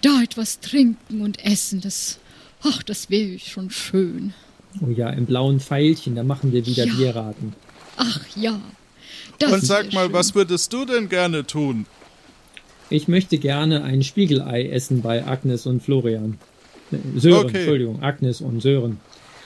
[0.00, 1.82] da etwas trinken und essen.
[1.82, 2.18] Das,
[2.62, 4.32] ach, das wäre schon schön.
[4.80, 6.94] Oh ja, im blauen Pfeilchen, da machen wir wieder Ja.
[6.94, 7.52] Bierraten.
[7.98, 8.58] Ach ja.
[9.38, 10.12] Das Und sag mal, schön.
[10.14, 11.84] was würdest du denn gerne tun?
[12.90, 16.38] Ich möchte gerne ein Spiegelei essen bei Agnes und Florian.
[16.92, 17.58] Äh, Sören, Okay.
[17.58, 18.98] Entschuldigung, Agnes und Sören.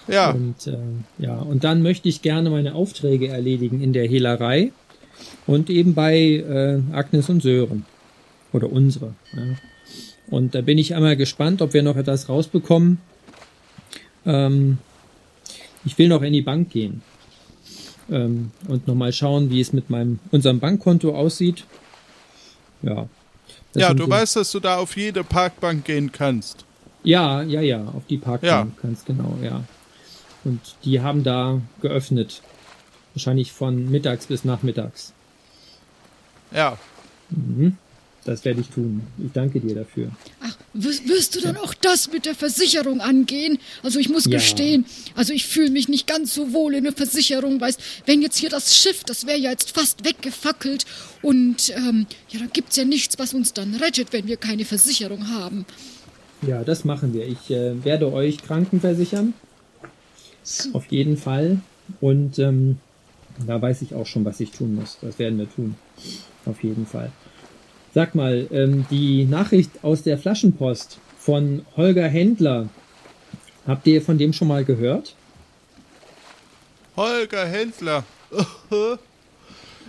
[0.09, 0.77] Ja, Und äh,
[1.19, 4.71] ja, und dann möchte ich gerne meine Aufträge erledigen in der Hehlerei
[5.47, 7.87] und eben bei äh, Agnes und Sören.
[8.53, 9.15] Oder unsere.
[9.35, 9.43] Ja.
[10.29, 12.99] Und da bin ich einmal gespannt, ob wir noch etwas rausbekommen.
[14.27, 14.79] Ähm,
[15.85, 17.03] ich will noch in die Bank gehen.
[18.11, 21.65] Ähm, und nochmal schauen, wie es mit meinem unserem Bankkonto aussieht.
[22.83, 23.09] Ja.
[23.75, 26.64] Das Ja, du so- weißt, dass du da auf jede Parkbank gehen kannst.
[27.03, 28.83] Ja, ja, ja, auf die Parkbank, Ja.
[28.83, 29.62] ganz genau, ja.
[30.45, 32.41] Und die haben da geöffnet.
[33.14, 35.12] Wahrscheinlich von mittags bis nachmittags.
[36.53, 36.79] Ja.
[38.25, 39.03] Das werde ich tun.
[39.22, 40.11] Ich danke dir dafür.
[40.41, 43.59] Ach, wirst, wirst du dann auch das mit der Versicherung angehen?
[43.83, 44.39] Also ich muss Ja.
[44.39, 48.39] gestehen, also ich fühle mich nicht ganz so wohl in der Versicherung, weißt, wenn jetzt
[48.39, 50.87] hier das Schiff, das wäre ja jetzt fast weggefackelt
[51.20, 55.29] und ähm, ja, da gibt's ja nichts, was uns dann rettet, wenn wir keine Versicherung
[55.29, 55.66] haben.
[56.47, 57.27] Ja, das machen wir.
[57.27, 59.35] Ich äh, werde euch krankenversichern.
[60.72, 61.59] Auf jeden Fall.
[62.01, 62.79] Und ähm,
[63.47, 64.99] da weiß ich auch schon, was ich tun muss.
[65.03, 65.75] Das werden wir tun.
[66.47, 67.11] Auf jeden Fall.
[67.95, 72.69] Sag mal, ähm, die Nachricht aus der Flaschenpost von Holger Händler.
[73.67, 75.15] Habt ihr von dem schon mal gehört?
[76.97, 78.05] Holger Händler.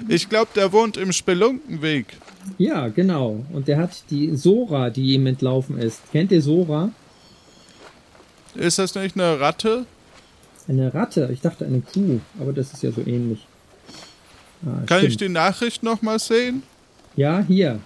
[0.08, 2.06] Ich glaube, der wohnt im Spelunkenweg.
[2.58, 3.44] Ja, genau.
[3.52, 6.02] Und der hat die Sora, die ihm entlaufen ist.
[6.12, 6.92] Kennt ihr Sora?
[8.54, 9.86] Ist das nicht eine Ratte?
[10.68, 11.30] Eine Ratte.
[11.34, 13.46] Ich dachte eine Kuh, aber das ist ja so ähnlich.
[14.66, 15.22] Ah, Kann ich stimmt.
[15.22, 16.64] die Nachricht noch mal sehen?
[17.16, 17.80] Ja, hier.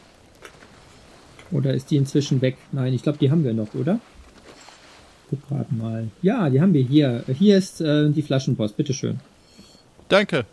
[1.52, 2.58] Oder ist die inzwischen weg?
[2.72, 4.00] Nein, ich glaube, die haben wir noch, oder?
[5.30, 6.08] Guck gerade mal.
[6.22, 7.24] Ja, die haben wir hier.
[7.28, 8.76] Hier ist äh, die Flaschenpost.
[8.78, 9.20] Bitteschön.
[10.08, 10.46] Danke.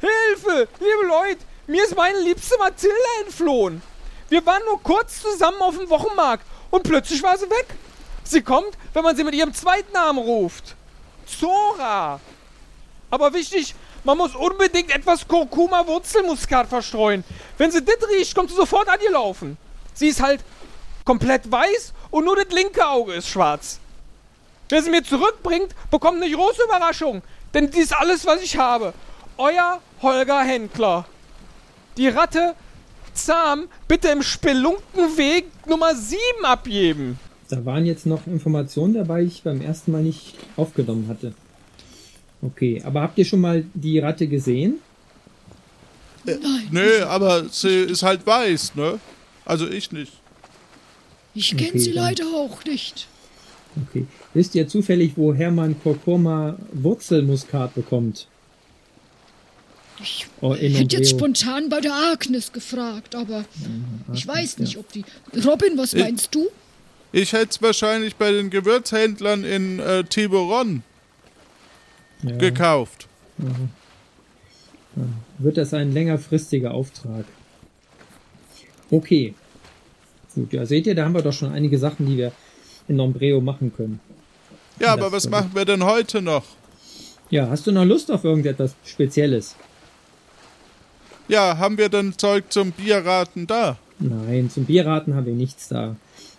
[0.00, 0.68] Hilfe!
[0.78, 3.82] Liebe Leute, mir ist meine liebste Mathilde entflohen.
[4.28, 7.66] Wir waren nur kurz zusammen auf dem Wochenmarkt und plötzlich war sie weg.
[8.24, 10.74] Sie kommt, wenn man sie mit ihrem zweiten Namen ruft.
[11.26, 12.20] Zora.
[13.10, 13.74] Aber wichtig,
[14.04, 17.24] man muss unbedingt etwas Kurkuma-Wurzelmuskat verstreuen.
[17.58, 19.56] Wenn sie das riecht, kommt sie sofort an ihr laufen.
[19.96, 20.44] Sie ist halt
[21.04, 23.80] komplett weiß und nur das linke Auge ist schwarz.
[24.68, 27.22] Wer sie mir zurückbringt, bekommt eine große Überraschung.
[27.54, 28.92] Denn dies ist alles, was ich habe.
[29.38, 31.06] Euer Holger Händler.
[31.96, 32.54] Die Ratte
[33.14, 37.18] zahm bitte im Spelunkenweg Nummer 7 abgeben.
[37.48, 41.32] Da waren jetzt noch Informationen dabei, die ich beim ersten Mal nicht aufgenommen hatte.
[42.42, 44.80] Okay, aber habt ihr schon mal die Ratte gesehen?
[46.24, 46.40] Nein,
[46.70, 48.98] Nö, aber sie ist halt weiß, ne?
[49.46, 50.12] Also ich nicht.
[51.34, 53.06] ich kenne Okay, sie dann- leider auch nicht.
[53.88, 54.06] Okay.
[54.34, 58.26] Wisst ihr zufällig, woher man Kurkuma Wurzelmuskat bekommt?
[60.02, 63.44] Ich Oh, hätte jetzt spontan bei der Agnes gefragt, aber
[64.12, 64.80] ich weiß nicht, ja.
[64.80, 65.04] ob die.
[65.44, 66.48] Robin, was Ich- meinst du?
[67.12, 70.82] Ich hätte es wahrscheinlich bei den Gewürzhändlern in äh, Tiburon
[72.22, 73.06] Ja, gekauft.
[75.38, 77.24] wird das ein längerfristiger Auftrag?
[78.90, 79.34] Okay.
[80.34, 82.32] Gut, ja, seht ihr, da haben wir doch schon einige Sachen, die wir
[82.88, 84.00] in Nombreo machen können.
[84.78, 86.44] Ja, aber was machen wir denn heute noch?
[87.30, 89.56] Ja, hast du noch Lust auf irgendetwas Spezielles?
[91.28, 93.78] Ja, haben wir denn Zeug zum Bierraten da?
[93.98, 95.96] Nein, zum Bierraten haben wir nichts da.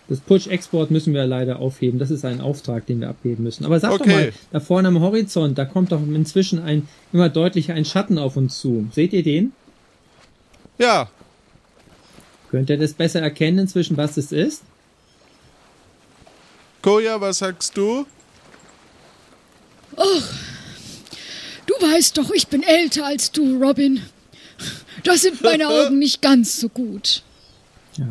[0.08, 1.98] Das Push-Export müssen wir leider aufheben.
[1.98, 3.66] Das ist ein Auftrag, den wir abgeben müssen.
[3.66, 4.10] Aber sag doch Okay.
[4.10, 8.36] mal, da vorne am Horizont, da kommt doch inzwischen ein immer deutlicher ein Schatten auf
[8.38, 8.88] uns zu.
[8.94, 9.52] Seht ihr den?
[10.78, 11.10] Ja,
[12.50, 14.62] Könnt ihr das besser erkennen inzwischen, was es ist?
[16.82, 18.06] Koja, was sagst du?
[21.66, 24.00] Du weißt doch, ich bin älter als du, Robin.
[25.04, 27.22] Da sind meine Augen nicht ganz so gut.
[27.96, 28.06] Ja.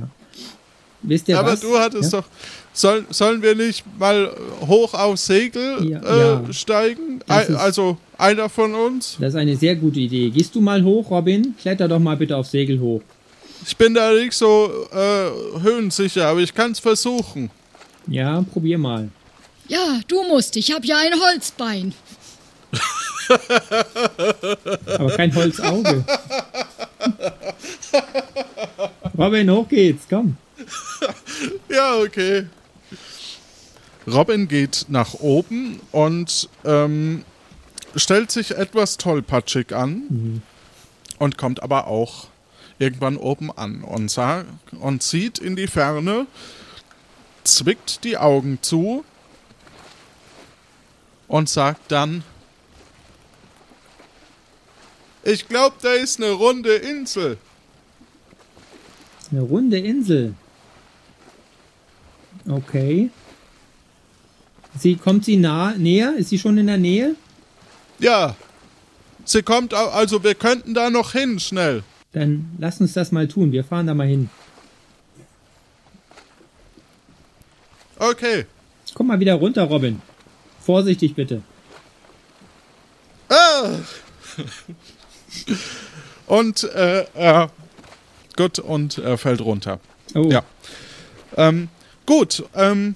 [1.02, 1.62] Wisst ihr aber was?
[1.62, 2.22] du hattest ja?
[2.22, 2.28] doch.
[2.74, 4.32] Soll, sollen wir nicht mal
[4.62, 6.54] hoch aufs Segel Ja, äh, ja.
[6.54, 7.20] steigen?
[7.26, 9.18] Das Ei- ist- also einer von uns?
[9.20, 10.30] Das ist eine sehr gute Idee.
[10.30, 11.56] Gehst du mal hoch, Robin?
[11.60, 13.02] Kletter doch mal bitte aufs Segel hoch.
[13.66, 17.50] Ich bin da nicht so äh, höhensicher, aber ich kann es versuchen.
[18.08, 19.10] Ja, probier mal.
[19.68, 20.56] Ja, du musst.
[20.56, 21.94] Ich habe ja ein Holzbein.
[24.88, 26.06] Aber kein Holzauge.
[29.18, 30.38] Robin, hoch geht's, komm.
[31.70, 32.48] Ja, okay.
[34.08, 37.24] Robin geht nach oben und ähm,
[37.96, 40.42] stellt sich etwas tollpatschig an
[41.20, 42.28] und kommt aber auch
[42.80, 44.46] irgendwann oben an und, sah,
[44.80, 46.28] und sieht in die Ferne,
[47.44, 49.04] zwickt die Augen zu
[51.28, 52.24] und sagt dann,
[55.24, 57.38] ich glaube, da ist eine runde Insel.
[59.32, 60.36] Eine runde Insel.
[62.48, 63.10] Okay.
[64.80, 66.16] Sie kommt sie nah näher?
[66.16, 67.16] Ist sie schon in der Nähe?
[68.00, 68.36] Ja,
[69.26, 71.84] sie kommt, also wir könnten da noch hin, schnell.
[72.14, 73.52] Dann lass uns das mal tun.
[73.52, 74.30] Wir fahren da mal hin.
[78.00, 78.46] Okay.
[78.94, 80.02] Komm mal wieder runter, Robin.
[80.60, 81.42] Vorsichtig bitte.
[83.30, 83.70] Ah!
[86.28, 87.52] Und äh, er
[88.38, 89.80] Gut, und er fällt runter.
[90.14, 90.44] Oh, Ja.
[91.36, 91.70] Ähm,
[92.06, 92.96] gut, ähm,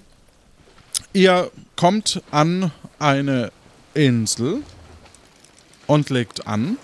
[1.14, 3.52] ihr kommt an eine
[3.96, 4.62] Insel
[5.88, 6.78] und legt an.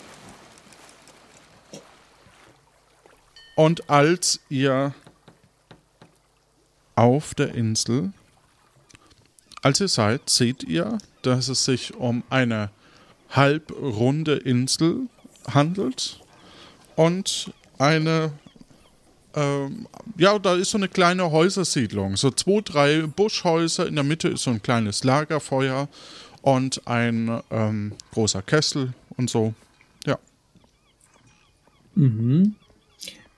[3.57, 4.93] Und als ihr
[6.93, 8.13] auf der Insel,
[9.63, 12.69] als ihr seid, seht ihr, dass es sich um eine
[13.31, 15.07] halbrunde Insel
[15.51, 16.19] handelt
[16.95, 18.31] und eine
[19.33, 19.87] ähm,
[20.17, 22.15] ja, da ist so eine kleine Häusersiedlung.
[22.15, 23.87] So zwei, drei Buschhäuser.
[23.87, 25.89] In der Mitte ist so ein kleines Lagerfeuer
[26.43, 29.55] und ein ähm, großer Kessel und so.
[30.05, 30.19] Ja.
[31.95, 32.55] Mhm.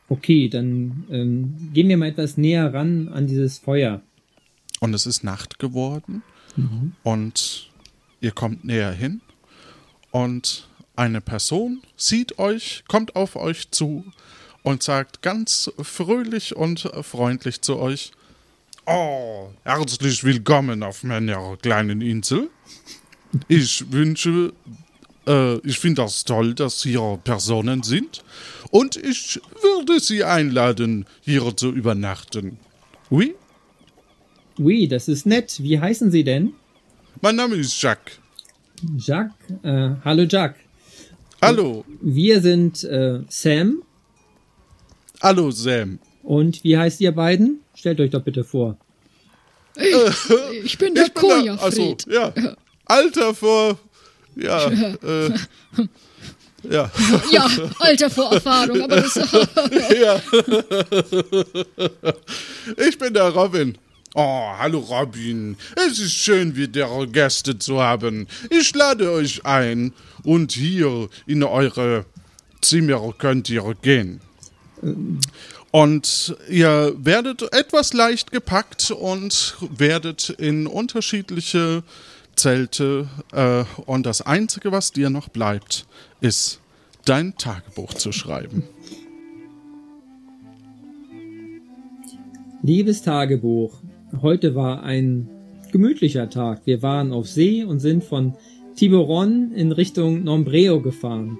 [0.09, 4.01] Okay, dann ähm, gehen wir mal etwas näher ran an dieses Feuer.
[4.79, 6.23] Und es ist Nacht geworden.
[7.03, 7.69] Und
[8.21, 9.21] ihr kommt näher hin.
[10.11, 14.03] Und eine Person sieht euch, kommt auf euch zu
[14.63, 18.11] und sagt ganz fröhlich und freundlich zu euch:
[18.85, 22.49] Oh, herzlich willkommen auf meiner kleinen Insel.
[23.47, 24.53] Ich wünsche,
[25.29, 28.23] äh, ich finde das toll, dass hier Personen sind.
[28.71, 32.57] Und ich würde Sie einladen, hier zu übernachten.
[33.09, 33.35] Oui?
[34.59, 35.57] Ui, das ist nett.
[35.61, 36.53] Wie heißen Sie denn?
[37.21, 38.19] Mein Name ist Jacques.
[38.97, 39.31] Jack.
[39.63, 40.55] Äh, hallo Jack.
[41.41, 41.85] Hallo.
[42.01, 43.81] Wir sind äh, Sam.
[45.21, 45.99] Hallo, Sam.
[46.23, 47.61] Und wie heißt ihr beiden?
[47.75, 48.77] Stellt euch doch bitte vor.
[49.75, 51.59] Ich bin der Ich bin da- Koja-Fried.
[51.61, 52.33] also, ja.
[52.85, 53.79] Alter vor.
[54.41, 54.69] Ja.
[55.03, 55.29] Äh,
[56.63, 56.91] ja.
[57.31, 57.47] Ja,
[57.79, 59.15] Alter vor Erfahrung, aber das
[60.01, 60.21] ja.
[62.75, 63.77] Ich bin der Robin.
[64.15, 65.55] Oh, hallo Robin.
[65.75, 68.27] Es ist schön, wieder Gäste zu haben.
[68.49, 72.05] Ich lade euch ein und hier in eure
[72.61, 74.19] Zimmer könnt ihr gehen.
[75.71, 81.83] Und ihr werdet etwas leicht gepackt und werdet in unterschiedliche
[82.39, 83.07] Zelte.
[83.33, 85.85] Äh, und das Einzige, was dir noch bleibt,
[86.21, 86.61] ist
[87.05, 88.63] dein Tagebuch zu schreiben.
[92.63, 93.73] Liebes Tagebuch,
[94.21, 95.29] heute war ein
[95.71, 96.61] gemütlicher Tag.
[96.65, 98.35] Wir waren auf See und sind von
[98.75, 101.37] Tiburon in Richtung Nombreo gefahren.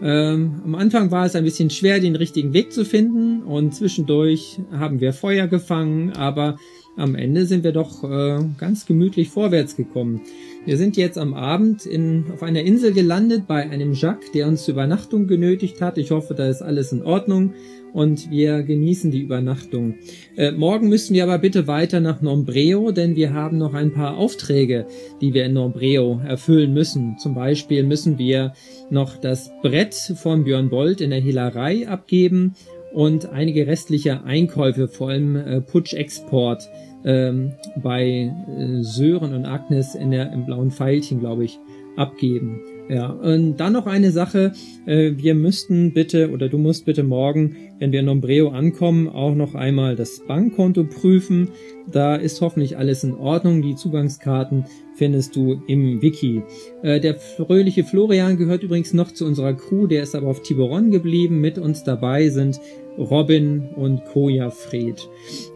[0.00, 4.58] Ähm, am Anfang war es ein bisschen schwer, den richtigen Weg zu finden und zwischendurch
[4.70, 6.56] haben wir Feuer gefangen, aber
[6.98, 10.20] am Ende sind wir doch äh, ganz gemütlich vorwärts gekommen.
[10.66, 14.64] Wir sind jetzt am Abend in, auf einer Insel gelandet bei einem Jacques, der uns
[14.64, 15.96] zur Übernachtung genötigt hat.
[15.96, 17.54] Ich hoffe, da ist alles in Ordnung
[17.92, 19.94] und wir genießen die Übernachtung.
[20.36, 24.16] Äh, morgen müssen wir aber bitte weiter nach Nombreo, denn wir haben noch ein paar
[24.16, 24.86] Aufträge,
[25.20, 27.16] die wir in Nombreo erfüllen müssen.
[27.18, 28.52] Zum Beispiel müssen wir
[28.90, 32.54] noch das Brett von Björn Bolt in der Hehlerei abgeben
[32.92, 36.68] und einige restliche Einkäufe, vor allem äh, Putsch-Export
[37.04, 41.58] ähm, bei äh, Sören und Agnes in der, im blauen Pfeilchen, glaube ich,
[41.96, 42.60] abgeben.
[42.88, 44.52] Ja, und dann noch eine Sache.
[44.86, 49.34] Äh, wir müssten bitte, oder du musst bitte morgen, wenn wir in Nombreo ankommen, auch
[49.34, 51.50] noch einmal das Bankkonto prüfen.
[51.92, 53.60] Da ist hoffentlich alles in Ordnung.
[53.60, 54.64] Die Zugangskarten
[54.94, 56.42] findest du im Wiki.
[56.82, 59.86] Äh, der fröhliche Florian gehört übrigens noch zu unserer Crew.
[59.86, 61.42] Der ist aber auf Tiburon geblieben.
[61.42, 62.58] Mit uns dabei sind
[62.96, 65.08] Robin und Koja Fred.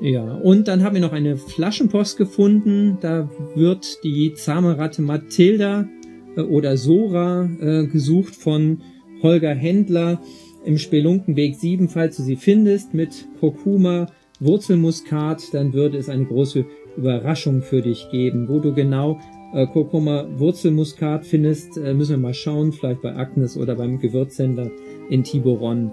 [0.03, 2.99] Ja, und dann haben wir noch eine Flaschenpost gefunden.
[3.01, 5.89] Da wird die zahme Ratte Mathilda
[6.37, 8.79] oder Sora äh, gesucht von
[9.23, 10.21] Holger Händler
[10.65, 14.07] im Spelunkenweg 7, falls du sie findest, mit Kurkuma,
[14.41, 16.65] Wurzelmuskat, dann würde es eine große
[16.97, 18.49] Überraschung für dich geben.
[18.49, 19.21] Wo du genau
[19.53, 24.71] äh, Kurkuma Wurzelmuskat findest, äh, müssen wir mal schauen, vielleicht bei Agnes oder beim Gewürzhändler
[25.11, 25.93] in Tiburon.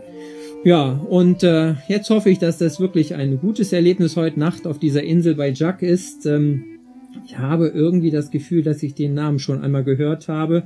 [0.63, 4.77] Ja, und äh, jetzt hoffe ich, dass das wirklich ein gutes Erlebnis heute Nacht auf
[4.77, 6.25] dieser Insel bei Jack ist.
[6.25, 6.78] Ähm,
[7.25, 10.63] ich habe irgendwie das Gefühl, dass ich den Namen schon einmal gehört habe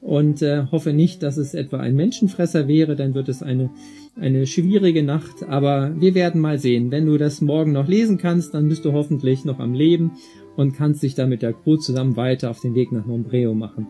[0.00, 3.70] und äh, hoffe nicht, dass es etwa ein Menschenfresser wäre, dann wird es eine,
[4.16, 6.90] eine schwierige Nacht, aber wir werden mal sehen.
[6.90, 10.12] Wenn du das morgen noch lesen kannst, dann bist du hoffentlich noch am Leben
[10.56, 13.86] und kannst dich dann mit der Crew zusammen weiter auf den Weg nach Nombreo machen.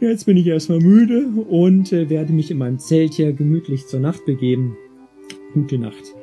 [0.00, 4.00] Jetzt bin ich erstmal müde und äh, werde mich in meinem Zelt hier gemütlich zur
[4.00, 4.76] Nacht begeben.
[5.54, 6.14] Gute Nacht.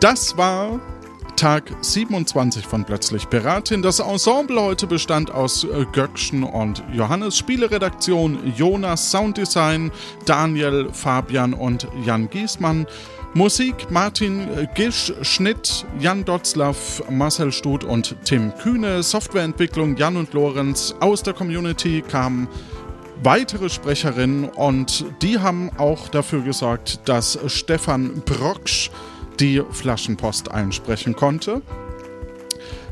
[0.00, 0.80] Das war
[1.38, 3.80] Tag 27 von Plötzlich Piratin.
[3.80, 9.92] Das Ensemble heute bestand aus äh, Göckchen und Johannes, Spieleredaktion Jonas, Sounddesign
[10.26, 12.88] Daniel, Fabian und Jan Giesmann.
[13.34, 19.04] Musik Martin äh, Gisch, Schnitt Jan Dotzlaff, Marcel Stut und Tim Kühne.
[19.04, 20.96] Softwareentwicklung Jan und Lorenz.
[20.98, 22.48] Aus der Community kamen
[23.22, 28.90] weitere Sprecherinnen und die haben auch dafür gesorgt, dass Stefan Brocksch
[29.40, 31.62] die Flaschenpost einsprechen konnte.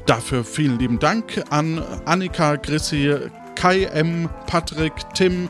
[0.06, 3.12] Dafür vielen lieben Dank an Annika Grissi,
[3.54, 5.48] Kai M., Patrick, Tim,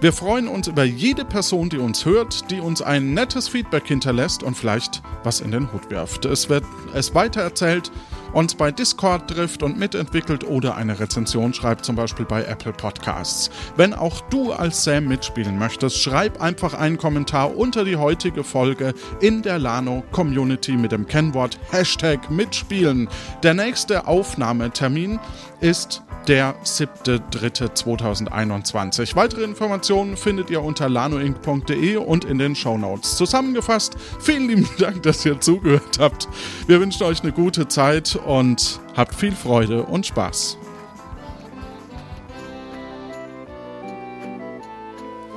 [0.00, 4.44] wir freuen uns über jede Person, die uns hört, die uns ein nettes Feedback hinterlässt
[4.44, 6.24] und vielleicht was in den Hut wirft.
[6.24, 6.64] Es wird
[6.94, 7.90] es weitererzählt,
[8.32, 13.50] uns bei Discord trifft und mitentwickelt oder eine Rezension schreibt, zum Beispiel bei Apple Podcasts.
[13.76, 18.94] Wenn auch du als Sam mitspielen möchtest, schreib einfach einen Kommentar unter die heutige Folge
[19.20, 23.08] in der Lano Community mit dem Kennwort Hashtag mitspielen.
[23.42, 25.18] Der nächste Aufnahmetermin
[25.60, 29.16] ist der 7.3.2021.
[29.16, 33.16] Weitere Informationen findet ihr unter lanoinc.de und in den Shownotes.
[33.16, 36.28] Zusammengefasst, vielen lieben Dank, dass ihr zugehört habt.
[36.66, 40.58] Wir wünschen euch eine gute Zeit und habt viel Freude und Spaß.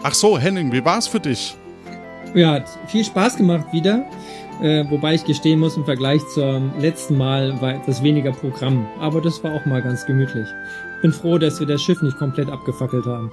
[0.03, 1.55] Ach so, Henning, wie war's für dich?
[2.33, 4.05] Ja, hat viel Spaß gemacht wieder.
[4.61, 8.85] Äh, wobei ich gestehen muss, im Vergleich zum letzten Mal war etwas weniger Programm.
[8.99, 10.47] Aber das war auch mal ganz gemütlich.
[11.01, 13.31] Bin froh, dass wir das Schiff nicht komplett abgefackelt haben.